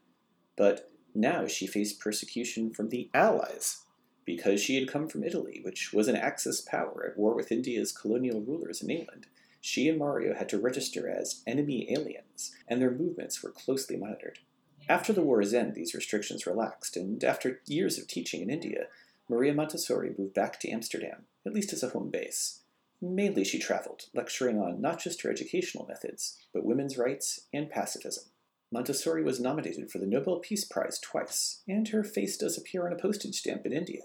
But 0.56 0.90
now 1.14 1.46
she 1.46 1.68
faced 1.68 2.00
persecution 2.00 2.74
from 2.74 2.90
the 2.90 3.12
Allies, 3.14 3.84
because 4.26 4.60
she 4.60 4.80
had 4.80 4.92
come 4.92 5.08
from 5.08 5.24
Italy, 5.24 5.62
which 5.64 5.94
was 5.94 6.08
an 6.08 6.16
Axis 6.16 6.60
power 6.60 7.06
at 7.08 7.20
war 7.20 7.36
with 7.36 7.52
India's 7.52 7.92
colonial 7.92 8.42
rulers 8.42 8.82
in 8.82 8.90
England. 8.90 9.28
She 9.62 9.88
and 9.90 10.00
Mario 10.00 10.34
had 10.34 10.50
to 10.50 10.60
register 10.60 11.08
as 11.08 11.44
enemy 11.46 11.86
aliens, 11.94 12.52
and 12.68 12.82
their 12.82 12.90
movements 12.90 13.44
were 13.44 13.52
closely 13.52 13.96
monitored. 13.96 14.40
After 14.90 15.14
the 15.14 15.22
war's 15.22 15.54
end, 15.54 15.76
these 15.76 15.94
restrictions 15.94 16.46
relaxed, 16.46 16.98
and 16.98 17.24
after 17.24 17.62
years 17.66 17.98
of 17.98 18.08
teaching 18.08 18.42
in 18.42 18.50
India, 18.50 18.88
Maria 19.30 19.54
Montessori 19.54 20.14
moved 20.18 20.34
back 20.34 20.60
to 20.60 20.70
Amsterdam, 20.70 21.26
at 21.46 21.54
least 21.54 21.72
as 21.72 21.84
a 21.84 21.90
home 21.90 22.10
base. 22.10 22.62
Mainly 23.02 23.44
she 23.44 23.60
traveled, 23.60 24.04
lecturing 24.14 24.60
on 24.60 24.82
not 24.82 25.00
just 25.00 25.22
her 25.22 25.30
educational 25.30 25.86
methods, 25.86 26.38
but 26.54 26.66
women's 26.66 26.98
rights 26.98 27.42
and 27.54 27.70
pacifism. 27.70 28.26
Montessori 28.72 29.24
was 29.24 29.40
nominated 29.40 29.92
for 29.92 30.00
the 30.00 30.08
Nobel 30.08 30.40
Peace 30.40 30.66
Prize 30.66 31.00
twice, 31.00 31.62
and 31.68 31.88
her 31.90 32.04
face 32.04 32.38
does 32.38 32.58
appear 32.58 32.86
on 32.86 32.94
a 32.94 32.98
postage 32.98 33.36
stamp 33.36 33.66
in 33.66 33.74
India. 33.74 34.04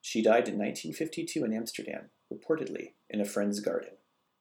She 0.00 0.22
died 0.22 0.48
in 0.48 0.58
1952 0.58 1.44
in 1.44 1.52
Amsterdam, 1.52 2.10
reportedly 2.32 2.92
in 3.08 3.20
a 3.20 3.24
friend's 3.24 3.60
garden. 3.60 3.92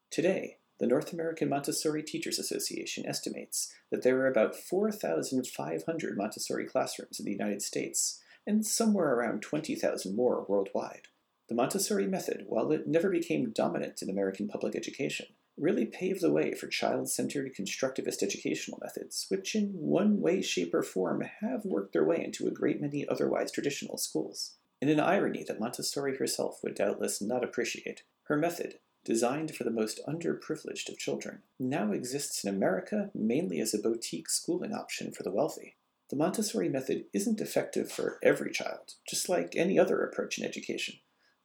Today, 0.09 0.57
the 0.81 0.87
North 0.87 1.13
American 1.13 1.47
Montessori 1.47 2.01
Teachers 2.01 2.39
Association 2.39 3.05
estimates 3.05 3.71
that 3.91 4.01
there 4.01 4.19
are 4.21 4.27
about 4.27 4.55
4,500 4.55 6.17
Montessori 6.17 6.65
classrooms 6.65 7.19
in 7.19 7.25
the 7.25 7.31
United 7.31 7.61
States, 7.61 8.19
and 8.47 8.65
somewhere 8.65 9.13
around 9.13 9.43
20,000 9.43 10.15
more 10.15 10.43
worldwide. 10.49 11.09
The 11.49 11.53
Montessori 11.53 12.07
method, 12.07 12.45
while 12.47 12.71
it 12.71 12.87
never 12.87 13.11
became 13.11 13.51
dominant 13.51 14.01
in 14.01 14.09
American 14.09 14.47
public 14.47 14.75
education, 14.75 15.27
really 15.55 15.85
paved 15.85 16.21
the 16.21 16.31
way 16.31 16.55
for 16.55 16.65
child 16.65 17.11
centered 17.11 17.53
constructivist 17.55 18.23
educational 18.23 18.79
methods, 18.81 19.27
which 19.29 19.53
in 19.53 19.67
one 19.73 20.19
way, 20.19 20.41
shape, 20.41 20.73
or 20.73 20.81
form 20.81 21.21
have 21.41 21.63
worked 21.63 21.93
their 21.93 22.05
way 22.05 22.23
into 22.23 22.47
a 22.47 22.51
great 22.51 22.81
many 22.81 23.07
otherwise 23.07 23.51
traditional 23.51 23.99
schools. 23.99 24.55
In 24.81 24.89
an 24.89 24.99
irony 24.99 25.45
that 25.47 25.59
Montessori 25.59 26.17
herself 26.17 26.59
would 26.63 26.73
doubtless 26.73 27.21
not 27.21 27.43
appreciate, 27.43 28.01
her 28.23 28.35
method, 28.35 28.79
designed 29.03 29.55
for 29.55 29.63
the 29.63 29.71
most 29.71 29.99
underprivileged 30.07 30.89
of 30.89 30.97
children, 30.97 31.41
now 31.59 31.91
exists 31.91 32.43
in 32.43 32.53
America 32.53 33.09
mainly 33.13 33.59
as 33.59 33.73
a 33.73 33.79
boutique 33.79 34.29
schooling 34.29 34.73
option 34.73 35.11
for 35.11 35.23
the 35.23 35.31
wealthy. 35.31 35.75
The 36.09 36.15
Montessori 36.17 36.69
method 36.69 37.05
isn't 37.13 37.39
effective 37.39 37.91
for 37.91 38.19
every 38.21 38.51
child, 38.51 38.95
just 39.09 39.29
like 39.29 39.55
any 39.55 39.79
other 39.79 40.03
approach 40.03 40.37
in 40.37 40.45
education. 40.45 40.95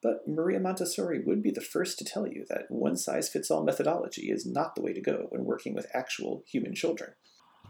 But 0.02 0.28
Maria 0.28 0.60
Montessori 0.60 1.20
would 1.20 1.42
be 1.42 1.50
the 1.50 1.60
first 1.60 1.98
to 1.98 2.04
tell 2.04 2.26
you 2.26 2.44
that 2.48 2.70
one 2.70 2.96
size 2.96 3.28
fits 3.28 3.50
all 3.50 3.64
methodology 3.64 4.30
is 4.30 4.44
not 4.44 4.74
the 4.74 4.82
way 4.82 4.92
to 4.92 5.00
go 5.00 5.26
when 5.30 5.44
working 5.44 5.74
with 5.74 5.90
actual 5.94 6.44
human 6.46 6.74
children. 6.74 7.14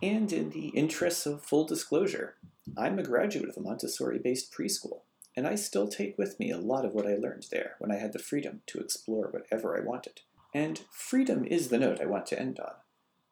And 0.03 0.33
in 0.33 0.51
the 0.51 0.69
interests 0.69 1.27
of 1.27 1.43
full 1.43 1.65
disclosure, 1.65 2.37
I'm 2.77 2.99
a 2.99 3.05
graduate 3.05 3.49
of 3.49 3.57
a 3.57 3.61
Montessori 3.61 4.19
based 4.19 4.53
preschool, 4.53 5.01
and 5.37 5.47
I 5.47 5.55
still 5.55 5.87
take 5.87 6.17
with 6.17 6.41
me 6.41 6.51
a 6.51 6.59
lot 6.59 6.85
of 6.85 6.93
what 6.93 7.07
I 7.07 7.17
learned 7.17 7.47
there 7.51 7.75
when 7.79 7.93
I 7.93 7.97
had 7.97 8.13
the 8.13 8.19
freedom 8.19 8.63
to 8.69 8.79
explore 8.79 9.29
whatever 9.29 9.77
I 9.77 9.85
wanted. 9.85 10.23
And 10.55 10.81
freedom 10.91 11.45
is 11.45 11.69
the 11.69 11.79
note 11.79 12.01
I 12.01 12.07
want 12.07 12.27
to 12.27 12.41
end 12.41 12.59
on. 12.59 12.73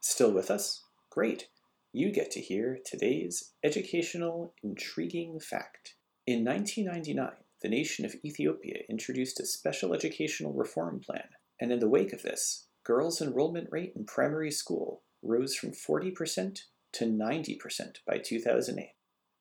Still 0.00 0.32
with 0.32 0.50
us? 0.50 0.82
Great! 1.08 1.46
You 1.92 2.10
get 2.10 2.32
to 2.32 2.40
hear 2.40 2.80
today's 2.84 3.52
educational, 3.62 4.52
intriguing 4.64 5.38
fact. 5.38 5.94
In 6.26 6.44
1999, 6.44 7.30
the 7.62 7.68
nation 7.68 8.04
of 8.04 8.16
Ethiopia 8.24 8.78
introduced 8.90 9.38
a 9.38 9.46
special 9.46 9.94
educational 9.94 10.52
reform 10.52 10.98
plan, 10.98 11.28
and 11.60 11.70
in 11.70 11.78
the 11.78 11.88
wake 11.88 12.12
of 12.12 12.22
this, 12.22 12.65
girls' 12.86 13.20
enrollment 13.20 13.68
rate 13.72 13.92
in 13.96 14.04
primary 14.04 14.50
school 14.50 15.02
rose 15.20 15.56
from 15.56 15.72
40% 15.72 16.60
to 16.92 17.04
90% 17.04 17.96
by 18.06 18.18
2008. 18.18 18.90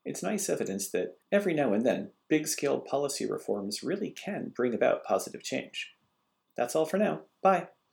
It's 0.03 0.23
nice 0.23 0.49
evidence 0.49 0.89
that 0.89 1.17
every 1.31 1.53
now 1.53 1.73
and 1.73 1.86
then, 1.86 2.12
big 2.27 2.47
scale 2.47 2.79
policy 2.79 3.25
reforms 3.25 3.84
really 3.84 4.10
can 4.10 4.51
bring 4.55 4.73
about 4.73 5.03
positive 5.03 5.43
change. 5.43 5.93
That's 6.58 6.75
all 6.75 6.86
for 6.86 6.97
now. 6.97 7.21
Bye. 7.43 7.67